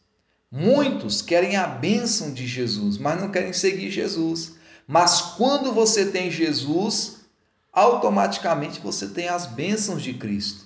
Muitos 0.50 1.22
querem 1.22 1.58
a 1.58 1.68
bênção 1.68 2.34
de 2.34 2.48
Jesus, 2.48 2.98
mas 2.98 3.20
não 3.20 3.30
querem 3.30 3.52
seguir 3.52 3.92
Jesus. 3.92 4.54
Mas 4.88 5.20
quando 5.36 5.74
você 5.74 6.06
tem 6.06 6.32
Jesus, 6.32 7.26
automaticamente 7.74 8.80
você 8.80 9.10
tem 9.10 9.28
as 9.28 9.46
bênçãos 9.46 10.02
de 10.02 10.14
Cristo. 10.14 10.66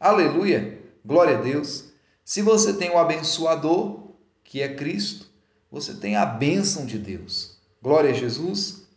Aleluia! 0.00 0.82
Glória 1.04 1.38
a 1.38 1.40
Deus! 1.40 1.92
Se 2.24 2.42
você 2.42 2.72
tem 2.72 2.90
o 2.90 2.98
abençoador, 2.98 4.00
que 4.42 4.60
é 4.60 4.74
Cristo, 4.74 5.28
você 5.70 5.94
tem 5.94 6.16
a 6.16 6.26
bênção 6.26 6.84
de 6.84 6.98
Deus. 6.98 7.56
Glória 7.80 8.10
a 8.10 8.14
Jesus! 8.14 8.88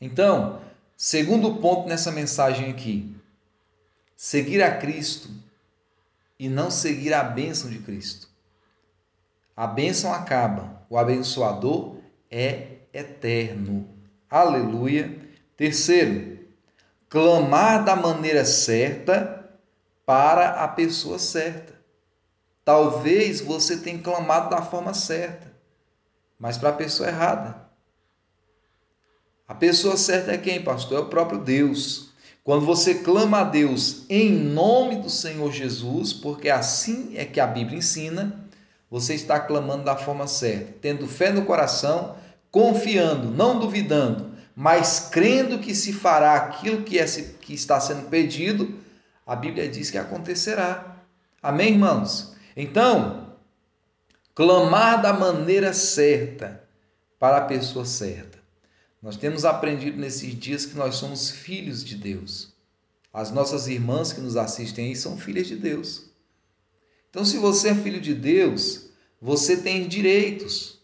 Então, 0.00 0.59
segundo 1.02 1.56
ponto 1.56 1.88
nessa 1.88 2.12
mensagem 2.12 2.68
aqui, 2.70 3.16
seguir 4.14 4.62
a 4.62 4.76
Cristo 4.76 5.30
e 6.38 6.46
não 6.46 6.70
seguir 6.70 7.14
a 7.14 7.24
bênção 7.24 7.70
de 7.70 7.78
Cristo. 7.78 8.28
A 9.56 9.66
bênção 9.66 10.12
acaba, 10.12 10.84
o 10.90 10.98
abençoador 10.98 11.96
é 12.30 12.80
eterno. 12.92 13.88
Aleluia. 14.28 15.18
Terceiro, 15.56 16.38
clamar 17.08 17.82
da 17.82 17.96
maneira 17.96 18.44
certa 18.44 19.48
para 20.04 20.62
a 20.62 20.68
pessoa 20.68 21.18
certa. 21.18 21.80
Talvez 22.62 23.40
você 23.40 23.78
tenha 23.78 24.02
clamado 24.02 24.50
da 24.50 24.60
forma 24.60 24.92
certa, 24.92 25.50
mas 26.38 26.58
para 26.58 26.68
a 26.68 26.74
pessoa 26.74 27.08
errada. 27.08 27.69
A 29.50 29.54
pessoa 29.56 29.96
certa 29.96 30.30
é 30.30 30.38
quem, 30.38 30.62
pastor? 30.62 30.98
É 30.98 31.00
o 31.00 31.06
próprio 31.06 31.40
Deus. 31.40 32.10
Quando 32.44 32.64
você 32.64 32.94
clama 32.94 33.40
a 33.40 33.44
Deus 33.44 34.04
em 34.08 34.30
nome 34.30 35.02
do 35.02 35.10
Senhor 35.10 35.50
Jesus, 35.50 36.12
porque 36.12 36.48
assim 36.48 37.14
é 37.16 37.24
que 37.24 37.40
a 37.40 37.48
Bíblia 37.48 37.78
ensina, 37.78 38.44
você 38.88 39.12
está 39.12 39.40
clamando 39.40 39.82
da 39.82 39.96
forma 39.96 40.28
certa, 40.28 40.74
tendo 40.80 41.08
fé 41.08 41.32
no 41.32 41.44
coração, 41.44 42.14
confiando, 42.48 43.28
não 43.28 43.58
duvidando, 43.58 44.30
mas 44.54 45.08
crendo 45.10 45.58
que 45.58 45.74
se 45.74 45.92
fará 45.92 46.36
aquilo 46.36 46.84
que, 46.84 47.00
é, 47.00 47.04
que 47.04 47.52
está 47.52 47.80
sendo 47.80 48.08
pedido, 48.08 48.78
a 49.26 49.34
Bíblia 49.34 49.68
diz 49.68 49.90
que 49.90 49.98
acontecerá. 49.98 50.94
Amém, 51.42 51.72
irmãos? 51.72 52.36
Então, 52.56 53.34
clamar 54.32 55.02
da 55.02 55.12
maneira 55.12 55.72
certa 55.72 56.62
para 57.18 57.38
a 57.38 57.46
pessoa 57.46 57.84
certa. 57.84 58.39
Nós 59.02 59.16
temos 59.16 59.44
aprendido 59.44 59.98
nesses 59.98 60.38
dias 60.38 60.66
que 60.66 60.76
nós 60.76 60.96
somos 60.96 61.30
filhos 61.30 61.82
de 61.84 61.96
Deus. 61.96 62.52
As 63.12 63.30
nossas 63.30 63.66
irmãs 63.66 64.12
que 64.12 64.20
nos 64.20 64.36
assistem 64.36 64.88
aí 64.88 64.96
são 64.96 65.16
filhas 65.16 65.46
de 65.46 65.56
Deus. 65.56 66.10
Então, 67.08 67.24
se 67.24 67.38
você 67.38 67.70
é 67.70 67.74
filho 67.74 68.00
de 68.00 68.14
Deus, 68.14 68.90
você 69.20 69.56
tem 69.56 69.88
direitos 69.88 70.78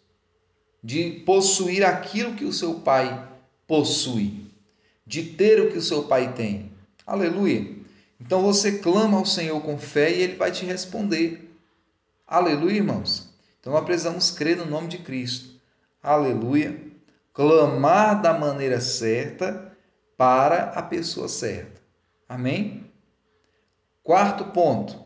de 0.82 1.22
possuir 1.24 1.84
aquilo 1.84 2.34
que 2.34 2.44
o 2.44 2.52
seu 2.52 2.74
pai 2.80 3.28
possui, 3.66 4.46
de 5.06 5.22
ter 5.22 5.60
o 5.60 5.70
que 5.70 5.78
o 5.78 5.82
seu 5.82 6.04
pai 6.04 6.32
tem. 6.34 6.72
Aleluia. 7.06 7.76
Então 8.20 8.42
você 8.42 8.78
clama 8.78 9.18
ao 9.18 9.26
Senhor 9.26 9.60
com 9.60 9.78
fé 9.78 10.10
e 10.10 10.22
ele 10.22 10.36
vai 10.36 10.50
te 10.50 10.64
responder. 10.64 11.52
Aleluia, 12.26 12.76
irmãos. 12.76 13.28
Então 13.60 13.72
nós 13.72 13.84
precisamos 13.84 14.30
crer 14.30 14.56
no 14.56 14.66
nome 14.66 14.88
de 14.88 14.98
Cristo. 14.98 15.60
Aleluia. 16.02 16.80
Clamar 17.36 18.22
da 18.22 18.32
maneira 18.32 18.80
certa 18.80 19.70
para 20.16 20.70
a 20.70 20.82
pessoa 20.82 21.28
certa. 21.28 21.82
Amém? 22.26 22.90
Quarto 24.02 24.46
ponto. 24.46 25.04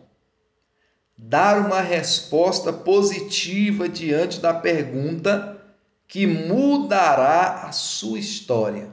Dar 1.19 1.59
uma 1.67 1.81
resposta 1.81 2.73
positiva 2.73 3.89
diante 3.89 4.39
da 4.39 4.55
pergunta 4.55 5.61
que 6.07 6.25
mudará 6.25 7.65
a 7.65 7.73
sua 7.73 8.21
história. 8.21 8.89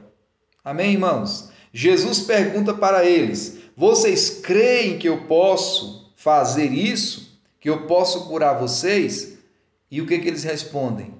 Amém, 0.64 0.94
irmãos? 0.94 1.48
Jesus 1.72 2.22
pergunta 2.22 2.74
para 2.74 3.04
eles: 3.04 3.60
Vocês 3.76 4.40
creem 4.40 4.98
que 4.98 5.08
eu 5.08 5.28
posso 5.28 6.12
fazer 6.16 6.72
isso? 6.72 7.40
Que 7.60 7.70
eu 7.70 7.86
posso 7.86 8.26
curar 8.26 8.58
vocês? 8.58 9.38
E 9.88 10.02
o 10.02 10.06
que, 10.08 10.18
que 10.18 10.26
eles 10.26 10.42
respondem? 10.42 11.17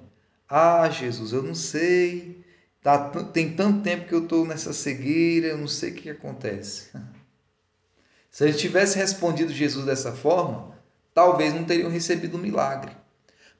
Ah, 0.49 0.89
Jesus, 0.89 1.31
eu 1.31 1.43
não 1.43 1.53
sei. 1.53 2.43
Tá, 2.81 2.97
tem 3.33 3.53
tanto 3.53 3.83
tempo 3.83 4.07
que 4.07 4.13
eu 4.13 4.23
estou 4.23 4.45
nessa 4.45 4.73
cegueira, 4.73 5.47
eu 5.47 5.57
não 5.57 5.67
sei 5.67 5.91
o 5.91 5.95
que 5.95 6.09
acontece. 6.09 6.89
Se 8.31 8.45
eles 8.45 8.59
tivessem 8.59 9.01
respondido 9.01 9.51
Jesus 9.51 9.85
dessa 9.85 10.11
forma, 10.13 10.77
talvez 11.13 11.53
não 11.53 11.65
teriam 11.65 11.89
recebido 11.89 12.35
o 12.35 12.39
milagre. 12.39 12.91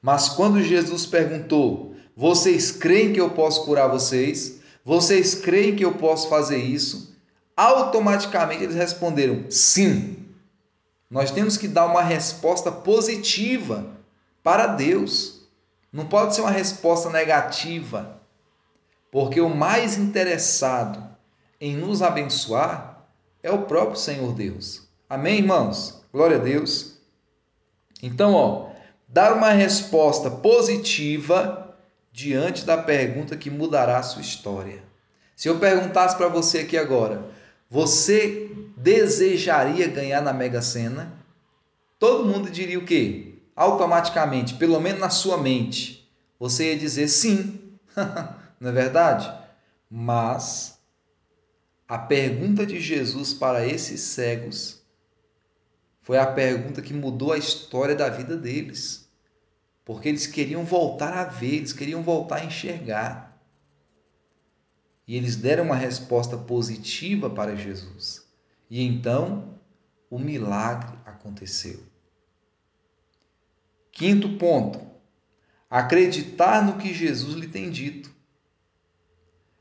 Mas 0.00 0.30
quando 0.30 0.62
Jesus 0.62 1.06
perguntou: 1.06 1.94
vocês 2.16 2.70
creem 2.70 3.12
que 3.12 3.20
eu 3.20 3.30
posso 3.30 3.64
curar 3.64 3.88
vocês? 3.88 4.60
Vocês 4.84 5.34
creem 5.34 5.76
que 5.76 5.84
eu 5.84 5.94
posso 5.94 6.28
fazer 6.28 6.58
isso? 6.58 7.16
Automaticamente 7.56 8.64
eles 8.64 8.76
responderam: 8.76 9.50
sim. 9.50 10.16
Nós 11.10 11.30
temos 11.30 11.56
que 11.56 11.66
dar 11.66 11.86
uma 11.86 12.02
resposta 12.02 12.70
positiva 12.70 13.90
para 14.42 14.66
Deus. 14.66 15.39
Não 15.92 16.06
pode 16.06 16.34
ser 16.34 16.42
uma 16.42 16.50
resposta 16.50 17.10
negativa, 17.10 18.20
porque 19.10 19.40
o 19.40 19.48
mais 19.48 19.98
interessado 19.98 21.04
em 21.60 21.76
nos 21.76 22.00
abençoar 22.00 23.04
é 23.42 23.50
o 23.50 23.62
próprio 23.62 23.98
Senhor 23.98 24.32
Deus. 24.32 24.88
Amém, 25.08 25.38
irmãos? 25.38 26.02
Glória 26.12 26.36
a 26.36 26.40
Deus. 26.40 26.98
Então, 28.02 28.34
ó, 28.34 28.70
dar 29.08 29.32
uma 29.32 29.50
resposta 29.50 30.30
positiva 30.30 31.76
diante 32.12 32.64
da 32.64 32.78
pergunta 32.78 33.36
que 33.36 33.50
mudará 33.50 33.98
a 33.98 34.02
sua 34.02 34.22
história. 34.22 34.82
Se 35.34 35.48
eu 35.48 35.58
perguntasse 35.58 36.16
para 36.16 36.28
você 36.28 36.60
aqui 36.60 36.76
agora, 36.76 37.24
você 37.68 38.50
desejaria 38.76 39.88
ganhar 39.88 40.20
na 40.20 40.32
Mega 40.32 40.62
Sena? 40.62 41.12
Todo 41.98 42.26
mundo 42.26 42.50
diria 42.50 42.78
o 42.78 42.84
quê? 42.84 43.29
Automaticamente, 43.60 44.54
pelo 44.54 44.80
menos 44.80 45.00
na 45.00 45.10
sua 45.10 45.36
mente, 45.36 46.10
você 46.38 46.72
ia 46.72 46.78
dizer 46.78 47.08
sim. 47.08 47.78
Não 48.58 48.70
é 48.70 48.72
verdade? 48.72 49.30
Mas 49.90 50.80
a 51.86 51.98
pergunta 51.98 52.64
de 52.64 52.80
Jesus 52.80 53.34
para 53.34 53.66
esses 53.66 54.00
cegos 54.00 54.80
foi 56.00 56.16
a 56.16 56.26
pergunta 56.26 56.80
que 56.80 56.94
mudou 56.94 57.32
a 57.32 57.38
história 57.38 57.94
da 57.94 58.08
vida 58.08 58.34
deles 58.34 59.10
porque 59.84 60.08
eles 60.08 60.26
queriam 60.26 60.64
voltar 60.64 61.12
a 61.12 61.24
ver, 61.24 61.56
eles 61.56 61.74
queriam 61.74 62.00
voltar 62.00 62.36
a 62.36 62.44
enxergar. 62.46 63.38
E 65.04 65.16
eles 65.16 65.36
deram 65.36 65.64
uma 65.64 65.74
resposta 65.74 66.38
positiva 66.38 67.28
para 67.28 67.56
Jesus. 67.56 68.24
E 68.70 68.82
então 68.82 69.58
o 70.08 70.18
milagre 70.18 70.96
aconteceu. 71.04 71.89
Quinto 73.92 74.36
ponto: 74.38 74.80
acreditar 75.68 76.64
no 76.64 76.78
que 76.78 76.94
Jesus 76.94 77.34
lhe 77.34 77.48
tem 77.48 77.70
dito. 77.70 78.10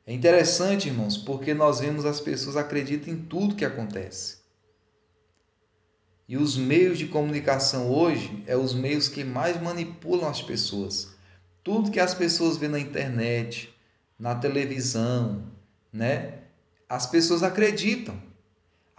É 0.05 0.13
interessante, 0.13 0.87
irmãos, 0.87 1.17
porque 1.17 1.53
nós 1.53 1.79
vemos 1.79 2.05
as 2.05 2.19
pessoas 2.19 2.57
acreditam 2.57 3.13
em 3.13 3.17
tudo 3.17 3.55
que 3.55 3.65
acontece. 3.65 4.39
E 6.27 6.37
os 6.37 6.55
meios 6.55 6.97
de 6.97 7.07
comunicação 7.07 7.91
hoje 7.91 8.43
é 8.45 8.55
os 8.55 8.73
meios 8.73 9.07
que 9.07 9.23
mais 9.23 9.59
manipulam 9.61 10.29
as 10.29 10.41
pessoas. 10.41 11.15
Tudo 11.63 11.91
que 11.91 11.99
as 11.99 12.13
pessoas 12.13 12.55
vêem 12.57 12.71
na 12.71 12.79
internet, 12.79 13.75
na 14.17 14.35
televisão, 14.35 15.43
né? 15.91 16.39
As 16.87 17.07
pessoas 17.07 17.41
acreditam. 17.41 18.28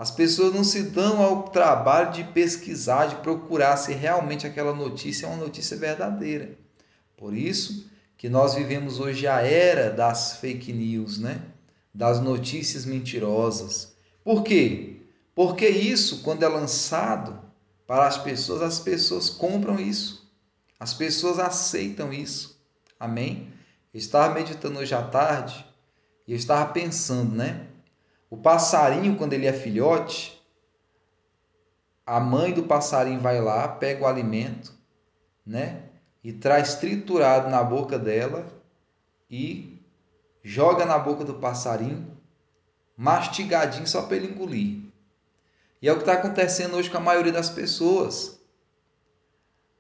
As 0.01 0.11
pessoas 0.11 0.55
não 0.55 0.65
se 0.65 0.85
dão 0.85 1.21
ao 1.21 1.43
trabalho 1.51 2.11
de 2.11 2.25
pesquisar, 2.25 3.05
de 3.05 3.17
procurar 3.17 3.77
se 3.77 3.93
realmente 3.93 4.47
aquela 4.47 4.73
notícia 4.73 5.27
é 5.27 5.29
uma 5.29 5.37
notícia 5.37 5.77
verdadeira. 5.77 6.57
Por 7.19 7.37
isso 7.37 7.87
que 8.17 8.27
nós 8.27 8.55
vivemos 8.55 8.99
hoje 8.99 9.27
a 9.27 9.43
era 9.43 9.91
das 9.91 10.39
fake 10.39 10.73
news, 10.73 11.19
né? 11.19 11.43
Das 11.93 12.19
notícias 12.19 12.87
mentirosas. 12.87 13.95
Por 14.25 14.43
quê? 14.43 15.03
Porque 15.35 15.69
isso, 15.69 16.23
quando 16.23 16.45
é 16.45 16.49
lançado 16.49 17.39
para 17.87 18.07
as 18.07 18.17
pessoas, 18.17 18.63
as 18.63 18.81
pessoas 18.81 19.29
compram 19.29 19.79
isso. 19.79 20.33
As 20.79 20.95
pessoas 20.95 21.39
aceitam 21.39 22.11
isso. 22.11 22.59
Amém? 22.99 23.53
Eu 23.93 23.99
estava 23.99 24.33
meditando 24.33 24.79
hoje 24.79 24.95
à 24.95 25.03
tarde 25.03 25.63
e 26.27 26.33
eu 26.33 26.39
estava 26.39 26.73
pensando, 26.73 27.37
né? 27.37 27.67
O 28.31 28.37
passarinho, 28.37 29.17
quando 29.17 29.33
ele 29.33 29.47
é 29.47 29.53
filhote, 29.53 30.41
a 32.07 32.21
mãe 32.21 32.53
do 32.53 32.63
passarinho 32.63 33.21
vai 33.21 33.41
lá, 33.41 33.67
pega 33.67 34.05
o 34.05 34.07
alimento, 34.07 34.73
né? 35.45 35.83
E 36.23 36.33
traz 36.33 36.77
triturado 36.77 37.51
na 37.51 37.65
boca 37.65 37.99
dela 37.99 38.47
e 39.29 39.83
joga 40.45 40.87
na 40.87 40.97
boca 40.99 41.25
do 41.25 41.35
passarinho, 41.35 42.17
mastigadinho 42.97 43.87
só 43.87 44.03
para 44.03 44.17
ele 44.17 44.29
engolir. 44.29 44.81
E 45.83 45.89
é 45.89 45.93
o 45.93 45.97
que 45.97 46.03
está 46.03 46.13
acontecendo 46.13 46.77
hoje 46.77 46.91
com 46.91 46.99
a 46.99 47.01
maioria 47.01 47.33
das 47.33 47.51
pessoas. 47.51 48.39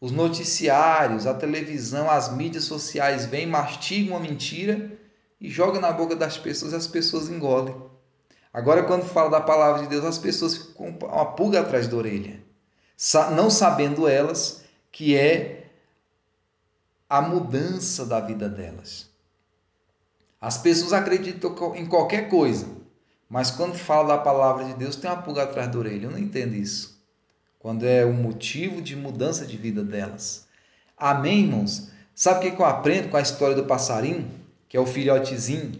Os 0.00 0.10
noticiários, 0.10 1.26
a 1.26 1.34
televisão, 1.34 2.10
as 2.10 2.32
mídias 2.32 2.64
sociais 2.64 3.26
vêm, 3.26 3.46
mastigam 3.46 4.16
uma 4.16 4.20
mentira 4.20 4.98
e 5.40 5.48
jogam 5.48 5.80
na 5.80 5.92
boca 5.92 6.16
das 6.16 6.38
pessoas 6.38 6.72
e 6.72 6.76
as 6.76 6.86
pessoas 6.86 7.28
engolem. 7.28 7.90
Agora, 8.52 8.82
quando 8.82 9.04
fala 9.04 9.30
da 9.30 9.40
palavra 9.40 9.82
de 9.82 9.88
Deus, 9.88 10.04
as 10.04 10.18
pessoas 10.18 10.56
ficam 10.56 10.92
com 10.92 11.06
uma 11.06 11.24
pulga 11.24 11.60
atrás 11.60 11.86
da 11.86 11.96
orelha, 11.96 12.42
não 13.32 13.48
sabendo 13.48 14.08
elas 14.08 14.64
que 14.90 15.16
é 15.16 15.68
a 17.08 17.20
mudança 17.20 18.04
da 18.04 18.20
vida 18.20 18.48
delas. 18.48 19.08
As 20.40 20.58
pessoas 20.58 20.92
acreditam 20.92 21.76
em 21.76 21.86
qualquer 21.86 22.28
coisa, 22.28 22.66
mas 23.28 23.50
quando 23.50 23.78
fala 23.78 24.16
da 24.16 24.22
palavra 24.22 24.64
de 24.64 24.74
Deus, 24.74 24.96
tem 24.96 25.10
uma 25.10 25.22
pulga 25.22 25.44
atrás 25.44 25.70
da 25.70 25.78
orelha. 25.78 26.06
Eu 26.06 26.10
não 26.10 26.18
entendo 26.18 26.54
isso 26.54 26.98
quando 27.60 27.86
é 27.86 28.06
um 28.06 28.14
motivo 28.14 28.80
de 28.80 28.96
mudança 28.96 29.46
de 29.46 29.56
vida 29.56 29.84
delas. 29.84 30.46
Amém, 30.96 31.42
irmãos? 31.42 31.90
Sabe 32.14 32.48
o 32.48 32.56
que 32.56 32.60
eu 32.60 32.66
aprendo 32.66 33.10
com 33.10 33.16
a 33.16 33.22
história 33.22 33.54
do 33.54 33.66
passarinho, 33.66 34.28
que 34.68 34.76
é 34.76 34.80
o 34.80 34.86
filhotezinho, 34.86 35.78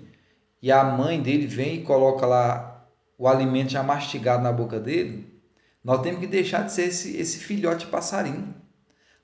e 0.63 0.71
a 0.71 0.85
mãe 0.85 1.21
dele 1.21 1.47
vem 1.47 1.77
e 1.77 1.83
coloca 1.83 2.27
lá 2.27 2.87
o 3.17 3.27
alimento 3.29 3.71
já 3.71 3.83
mastigado 3.83 4.43
na 4.43 4.53
boca 4.53 4.79
dele? 4.79 5.41
Nós 5.83 6.03
temos 6.03 6.21
que 6.21 6.27
deixar 6.27 6.65
de 6.65 6.73
ser 6.73 6.89
esse, 6.89 7.17
esse 7.17 7.39
filhote 7.39 7.87
passarinho. 7.87 8.55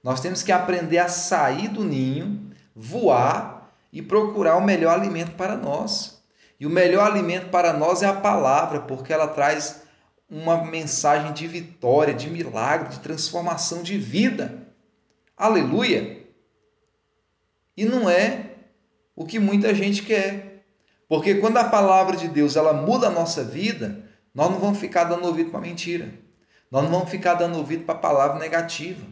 Nós 0.03 0.21
temos 0.21 0.43
que 0.43 0.53
aprender 0.53 0.99
a 0.99 1.09
sair 1.09 1.69
do 1.69 1.85
ninho, 1.85 2.51
voar 2.75 3.73
e 3.93 4.01
procurar 4.01 4.57
o 4.57 4.65
melhor 4.65 4.99
alimento 4.99 5.33
para 5.33 5.57
nós. 5.57 6.23
E 6.59 6.67
o 6.67 6.71
melhor 6.71 7.11
alimento 7.11 7.51
para 7.51 7.73
nós 7.73 8.03
é 8.03 8.07
a 8.07 8.15
palavra, 8.15 8.81
porque 8.81 9.13
ela 9.13 9.29
traz 9.29 9.83
uma 10.29 10.65
mensagem 10.65 11.33
de 11.33 11.47
vitória, 11.47 12.15
de 12.15 12.31
milagre, 12.31 12.89
de 12.89 13.01
transformação 13.01 13.83
de 13.83 13.99
vida. 13.99 14.67
Aleluia! 15.37 16.25
E 17.77 17.85
não 17.85 18.09
é 18.09 18.53
o 19.15 19.27
que 19.27 19.39
muita 19.39 19.75
gente 19.75 20.03
quer. 20.03 20.46
Porque 21.09 21.37
quando 21.37 21.57
a 21.59 21.65
palavra 21.65 22.17
de 22.17 22.29
Deus 22.29 22.57
ela 22.57 22.73
muda 22.73 23.07
a 23.07 23.11
nossa 23.11 23.45
vida, 23.45 24.05
nós 24.35 24.51
não 24.51 24.59
vamos 24.59 24.79
ficar 24.79 25.05
dando 25.05 25.27
ouvido 25.27 25.51
para 25.51 25.61
mentira. 25.61 26.13
Nós 26.71 26.83
não 26.83 26.91
vamos 26.91 27.11
ficar 27.11 27.35
dando 27.35 27.57
ouvido 27.59 27.85
para 27.85 27.95
palavra 27.95 28.39
negativa. 28.39 29.05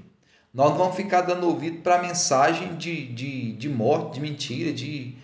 Nós 0.53 0.71
não 0.71 0.79
vamos 0.79 0.97
ficar 0.97 1.23
dando 1.23 1.47
ouvido 1.47 1.83
para 1.83 2.03
mensagem 2.03 2.77
de, 2.77 3.13
de, 3.13 3.53
de 3.53 3.69
morte, 3.69 4.15
de 4.15 4.21
mentira, 4.21 4.73
de. 4.73 5.17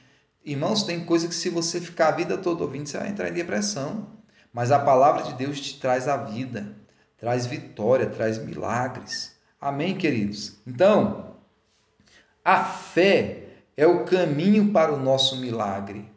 Irmãos, 0.45 0.85
tem 0.85 1.05
coisa 1.05 1.29
que 1.29 1.35
se 1.35 1.51
você 1.51 1.81
ficar 1.81 2.09
a 2.09 2.13
vida 2.13 2.39
toda 2.39 2.63
ouvindo, 2.63 2.89
você 2.89 2.99
vai 2.99 3.09
entrar 3.09 3.29
em 3.29 3.35
depressão. 3.35 4.09
Mas 4.53 4.73
a 4.73 4.79
palavra 4.79 5.23
de 5.23 5.35
Deus 5.35 5.61
te 5.61 5.79
traz 5.79 6.09
a 6.09 6.17
vida, 6.17 6.75
traz 7.17 7.47
vitória, 7.47 8.07
traz 8.07 8.39
milagres. 8.39 9.37
Amém, 9.61 9.97
queridos? 9.97 10.57
Então, 10.67 11.37
a 12.45 12.65
fé 12.65 13.45
é 13.77 13.87
o 13.87 14.05
caminho 14.05 14.73
para 14.73 14.93
o 14.93 14.99
nosso 14.99 15.37
milagre. 15.37 16.11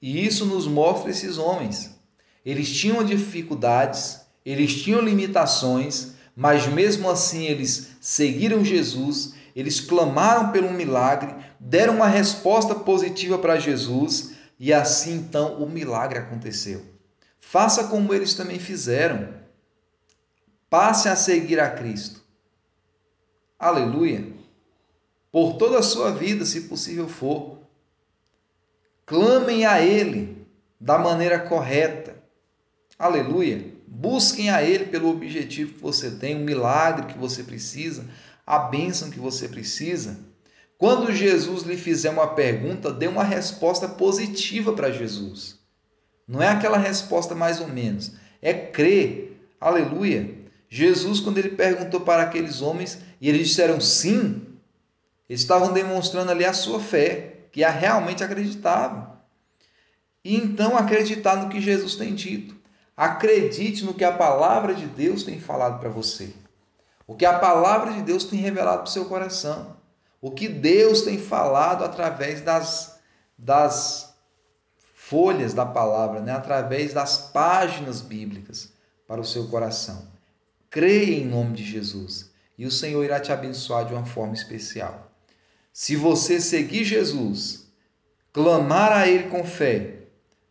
E 0.00 0.24
isso 0.24 0.46
nos 0.46 0.66
mostra 0.66 1.10
esses 1.10 1.36
homens. 1.36 1.90
Eles 2.44 2.70
tinham 2.70 3.04
dificuldades, 3.04 4.20
eles 4.44 4.82
tinham 4.82 5.00
limitações, 5.00 6.12
mas 6.34 6.66
mesmo 6.66 7.10
assim 7.10 7.44
eles 7.44 7.90
seguiram 8.00 8.64
Jesus, 8.64 9.34
eles 9.54 9.80
clamaram 9.80 10.50
pelo 10.50 10.72
milagre, 10.72 11.34
deram 11.58 11.96
uma 11.96 12.06
resposta 12.06 12.74
positiva 12.74 13.38
para 13.38 13.58
Jesus 13.58 14.32
e 14.58 14.72
assim 14.72 15.16
então 15.16 15.62
o 15.62 15.68
milagre 15.68 16.18
aconteceu. 16.18 16.82
Faça 17.38 17.88
como 17.88 18.14
eles 18.14 18.34
também 18.34 18.58
fizeram. 18.58 19.34
Passe 20.68 21.08
a 21.08 21.16
seguir 21.16 21.58
a 21.58 21.68
Cristo. 21.68 22.22
Aleluia. 23.58 24.32
Por 25.32 25.54
toda 25.54 25.78
a 25.78 25.82
sua 25.82 26.12
vida, 26.12 26.44
se 26.44 26.62
possível 26.62 27.08
for. 27.08 27.59
Clamem 29.10 29.66
a 29.66 29.82
Ele 29.82 30.46
da 30.80 30.96
maneira 30.96 31.36
correta. 31.36 32.14
Aleluia. 32.96 33.74
Busquem 33.84 34.50
a 34.50 34.62
Ele 34.62 34.84
pelo 34.84 35.10
objetivo 35.10 35.74
que 35.74 35.82
você 35.82 36.12
tem, 36.12 36.36
o 36.36 36.44
milagre 36.44 37.06
que 37.06 37.18
você 37.18 37.42
precisa, 37.42 38.04
a 38.46 38.60
bênção 38.60 39.10
que 39.10 39.18
você 39.18 39.48
precisa. 39.48 40.16
Quando 40.78 41.10
Jesus 41.10 41.64
lhe 41.64 41.76
fizer 41.76 42.10
uma 42.10 42.28
pergunta, 42.36 42.92
dê 42.92 43.08
uma 43.08 43.24
resposta 43.24 43.88
positiva 43.88 44.74
para 44.74 44.92
Jesus. 44.92 45.58
Não 46.24 46.40
é 46.40 46.46
aquela 46.46 46.78
resposta 46.78 47.34
mais 47.34 47.60
ou 47.60 47.66
menos. 47.66 48.12
É 48.40 48.54
crer. 48.54 49.44
Aleluia. 49.60 50.36
Jesus, 50.68 51.18
quando 51.18 51.38
ele 51.38 51.56
perguntou 51.56 52.02
para 52.02 52.22
aqueles 52.22 52.62
homens 52.62 53.00
e 53.20 53.28
eles 53.28 53.48
disseram 53.48 53.80
sim, 53.80 54.46
eles 55.28 55.40
estavam 55.40 55.72
demonstrando 55.72 56.30
ali 56.30 56.44
a 56.44 56.52
sua 56.52 56.78
fé, 56.78 57.39
que 57.52 57.64
a 57.64 57.70
realmente 57.70 58.22
acreditavam. 58.22 59.18
E 60.24 60.36
então 60.36 60.76
acreditar 60.76 61.36
no 61.36 61.48
que 61.48 61.60
Jesus 61.60 61.96
tem 61.96 62.14
dito. 62.14 62.56
Acredite 62.96 63.84
no 63.84 63.94
que 63.94 64.04
a 64.04 64.12
palavra 64.12 64.74
de 64.74 64.86
Deus 64.86 65.22
tem 65.22 65.40
falado 65.40 65.80
para 65.80 65.88
você. 65.88 66.34
O 67.06 67.14
que 67.14 67.24
a 67.24 67.38
palavra 67.38 67.92
de 67.92 68.02
Deus 68.02 68.24
tem 68.24 68.38
revelado 68.38 68.82
para 68.82 68.88
o 68.88 68.92
seu 68.92 69.06
coração. 69.06 69.76
O 70.20 70.30
que 70.30 70.46
Deus 70.46 71.02
tem 71.02 71.18
falado 71.18 71.82
através 71.82 72.42
das, 72.42 73.00
das 73.38 74.14
folhas 74.94 75.54
da 75.54 75.64
palavra, 75.64 76.20
né? 76.20 76.32
através 76.32 76.92
das 76.92 77.18
páginas 77.18 78.00
bíblicas 78.00 78.72
para 79.08 79.20
o 79.20 79.24
seu 79.24 79.48
coração. 79.48 80.06
Creia 80.68 81.16
em 81.16 81.26
nome 81.26 81.56
de 81.56 81.64
Jesus 81.64 82.30
e 82.56 82.66
o 82.66 82.70
Senhor 82.70 83.02
irá 83.02 83.18
te 83.18 83.32
abençoar 83.32 83.86
de 83.86 83.94
uma 83.94 84.04
forma 84.04 84.34
especial. 84.34 85.09
Se 85.82 85.96
você 85.96 86.38
seguir 86.38 86.84
Jesus, 86.84 87.66
clamar 88.34 88.92
a 88.92 89.08
Ele 89.08 89.30
com 89.30 89.42
fé, 89.42 90.00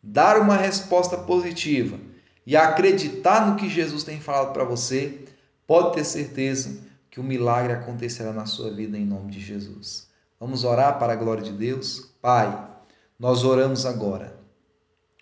dar 0.01 0.41
uma 0.41 0.57
resposta 0.57 1.19
positiva 1.19 1.99
e 2.47 2.57
acreditar 2.57 3.47
no 3.47 3.55
que 3.55 3.69
Jesus 3.69 4.03
tem 4.03 4.19
falado 4.19 4.53
para 4.53 4.63
você, 4.63 5.23
pode 5.67 5.93
ter 5.93 6.03
certeza 6.03 6.81
que 7.11 7.19
o 7.19 7.23
milagre 7.23 7.73
acontecerá 7.73 8.33
na 8.33 8.47
sua 8.47 8.73
vida 8.73 8.97
em 8.97 9.05
nome 9.05 9.29
de 9.29 9.39
Jesus. 9.39 10.07
Vamos 10.39 10.63
orar 10.63 10.97
para 10.97 11.13
a 11.13 11.15
glória 11.15 11.43
de 11.43 11.51
Deus? 11.51 12.11
Pai, 12.19 12.67
nós 13.19 13.43
oramos 13.43 13.85
agora 13.85 14.35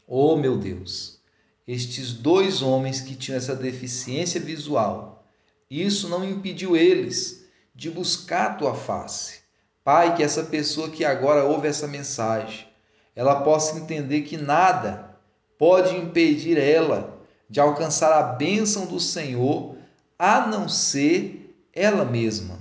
Oh, 0.07 0.37
meu 0.37 0.57
Deus! 0.57 1.19
Estes 1.67 2.13
dois 2.13 2.61
homens 2.61 3.01
que 3.01 3.13
tinham 3.13 3.37
essa 3.37 3.53
deficiência 3.53 4.39
visual, 4.39 5.27
isso 5.69 6.07
não 6.07 6.23
impediu 6.23 6.77
eles 6.77 7.45
de 7.75 7.91
buscar 7.91 8.51
a 8.51 8.53
tua 8.53 8.73
face. 8.73 9.45
Pai, 9.87 10.17
que 10.17 10.21
essa 10.21 10.43
pessoa 10.43 10.89
que 10.89 11.05
agora 11.05 11.45
ouve 11.45 11.69
essa 11.69 11.87
mensagem, 11.87 12.67
ela 13.15 13.39
possa 13.39 13.77
entender 13.77 14.23
que 14.23 14.35
nada 14.35 15.15
pode 15.57 15.95
impedir 15.95 16.57
ela 16.57 17.17
de 17.49 17.61
alcançar 17.61 18.11
a 18.11 18.21
bênção 18.21 18.85
do 18.85 18.99
Senhor, 18.99 19.77
a 20.19 20.45
não 20.45 20.67
ser 20.67 21.57
ela 21.73 22.03
mesma. 22.03 22.59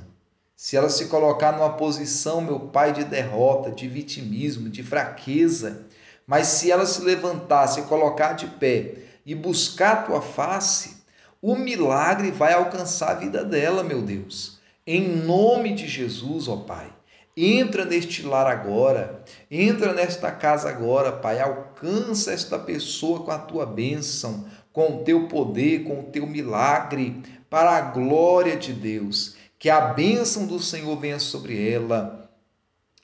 Se 0.54 0.76
ela 0.76 0.88
se 0.88 1.06
colocar 1.06 1.50
numa 1.50 1.72
posição, 1.72 2.40
meu 2.40 2.60
Pai, 2.60 2.92
de 2.92 3.02
derrota, 3.02 3.72
de 3.72 3.88
vitimismo, 3.88 4.68
de 4.68 4.84
fraqueza, 4.84 5.84
mas 6.28 6.46
se 6.46 6.70
ela 6.70 6.86
se 6.86 7.02
levantar, 7.02 7.66
se 7.66 7.82
colocar 7.82 8.34
de 8.34 8.46
pé 8.46 8.98
e 9.26 9.34
buscar 9.34 9.92
a 9.94 10.02
tua 10.02 10.22
face, 10.22 10.98
o 11.42 11.56
milagre 11.56 12.30
vai 12.30 12.52
alcançar 12.52 13.10
a 13.10 13.14
vida 13.14 13.44
dela, 13.44 13.82
meu 13.82 14.00
Deus. 14.00 14.60
Em 14.86 15.08
nome 15.08 15.74
de 15.74 15.88
Jesus, 15.88 16.46
ó 16.46 16.58
Pai. 16.58 16.94
Entra 17.36 17.84
neste 17.84 18.22
lar 18.22 18.46
agora, 18.46 19.22
entra 19.50 19.92
nesta 19.92 20.32
casa 20.32 20.70
agora, 20.70 21.12
Pai. 21.12 21.38
Alcança 21.38 22.32
esta 22.32 22.58
pessoa 22.58 23.24
com 23.24 23.30
a 23.30 23.38
tua 23.38 23.66
bênção, 23.66 24.46
com 24.72 24.96
o 24.96 25.04
teu 25.04 25.28
poder, 25.28 25.84
com 25.84 26.00
o 26.00 26.04
teu 26.04 26.26
milagre, 26.26 27.22
para 27.50 27.72
a 27.72 27.80
glória 27.82 28.56
de 28.56 28.72
Deus. 28.72 29.36
Que 29.58 29.68
a 29.68 29.80
bênção 29.82 30.46
do 30.46 30.58
Senhor 30.58 30.98
venha 30.98 31.18
sobre 31.18 31.70
ela. 31.70 32.30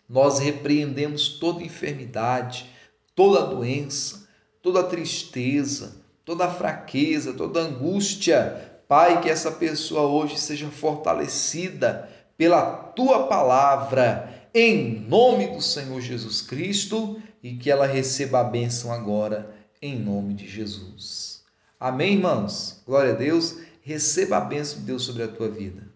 Nós 0.08 0.38
repreendemos 0.38 1.28
toda 1.28 1.62
enfermidade, 1.62 2.70
toda 3.14 3.46
doença, 3.46 4.26
toda 4.62 4.82
tristeza, 4.82 5.96
toda 6.24 6.48
fraqueza, 6.48 7.34
toda 7.34 7.60
angústia. 7.60 8.80
Pai, 8.88 9.20
que 9.20 9.28
essa 9.28 9.50
pessoa 9.50 10.02
hoje 10.02 10.38
seja 10.38 10.68
fortalecida 10.68 12.08
pela 12.42 12.72
tua 12.72 13.28
palavra, 13.28 14.48
em 14.52 14.98
nome 14.98 15.46
do 15.46 15.62
Senhor 15.62 16.00
Jesus 16.00 16.42
Cristo, 16.42 17.22
e 17.40 17.54
que 17.54 17.70
ela 17.70 17.86
receba 17.86 18.40
a 18.40 18.44
bênção 18.44 18.92
agora, 18.92 19.54
em 19.80 19.96
nome 19.96 20.34
de 20.34 20.48
Jesus. 20.48 21.44
Amém, 21.78 22.14
irmãos? 22.14 22.82
Glória 22.84 23.12
a 23.12 23.14
Deus. 23.14 23.58
Receba 23.80 24.38
a 24.38 24.40
bênção 24.40 24.80
de 24.80 24.86
Deus 24.86 25.04
sobre 25.04 25.22
a 25.22 25.28
tua 25.28 25.48
vida. 25.48 25.86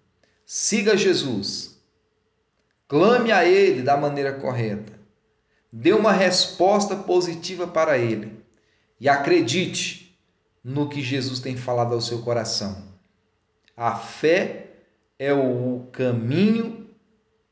Siga 0.45 0.97
Jesus. 0.97 1.81
Clame 2.87 3.33
a 3.33 3.45
Ele 3.45 3.83
da 3.83 3.97
maneira 3.97 4.35
correta. 4.35 4.93
Dê 5.73 5.93
uma 5.93 6.13
resposta 6.13 6.95
positiva 6.95 7.67
para 7.67 7.99
Ele. 7.99 8.41
E 9.01 9.09
acredite 9.09 10.17
no 10.63 10.89
que 10.89 11.03
Jesus 11.03 11.41
tem 11.41 11.57
falado 11.57 11.93
ao 11.93 12.01
seu 12.01 12.23
coração. 12.23 12.85
A 13.77 13.97
fé 13.97 14.66
é 15.19 15.33
o 15.33 15.89
caminho 15.93 16.91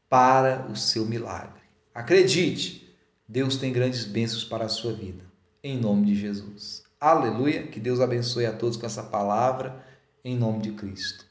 para 0.08 0.66
o 0.70 0.76
seu 0.76 1.06
milagre. 1.06 1.62
Acredite, 1.94 2.94
Deus 3.28 3.56
tem 3.56 3.72
grandes 3.72 4.04
bênçãos 4.04 4.44
para 4.44 4.66
a 4.66 4.68
sua 4.68 4.92
vida. 4.92 5.24
Em 5.62 5.78
nome 5.78 6.06
de 6.06 6.14
Jesus. 6.14 6.84
Aleluia. 7.00 7.66
Que 7.66 7.80
Deus 7.80 8.00
abençoe 8.00 8.46
a 8.46 8.52
todos 8.52 8.76
com 8.76 8.86
essa 8.86 9.02
palavra. 9.02 9.84
Em 10.24 10.36
nome 10.36 10.60
de 10.60 10.72
Cristo. 10.72 11.26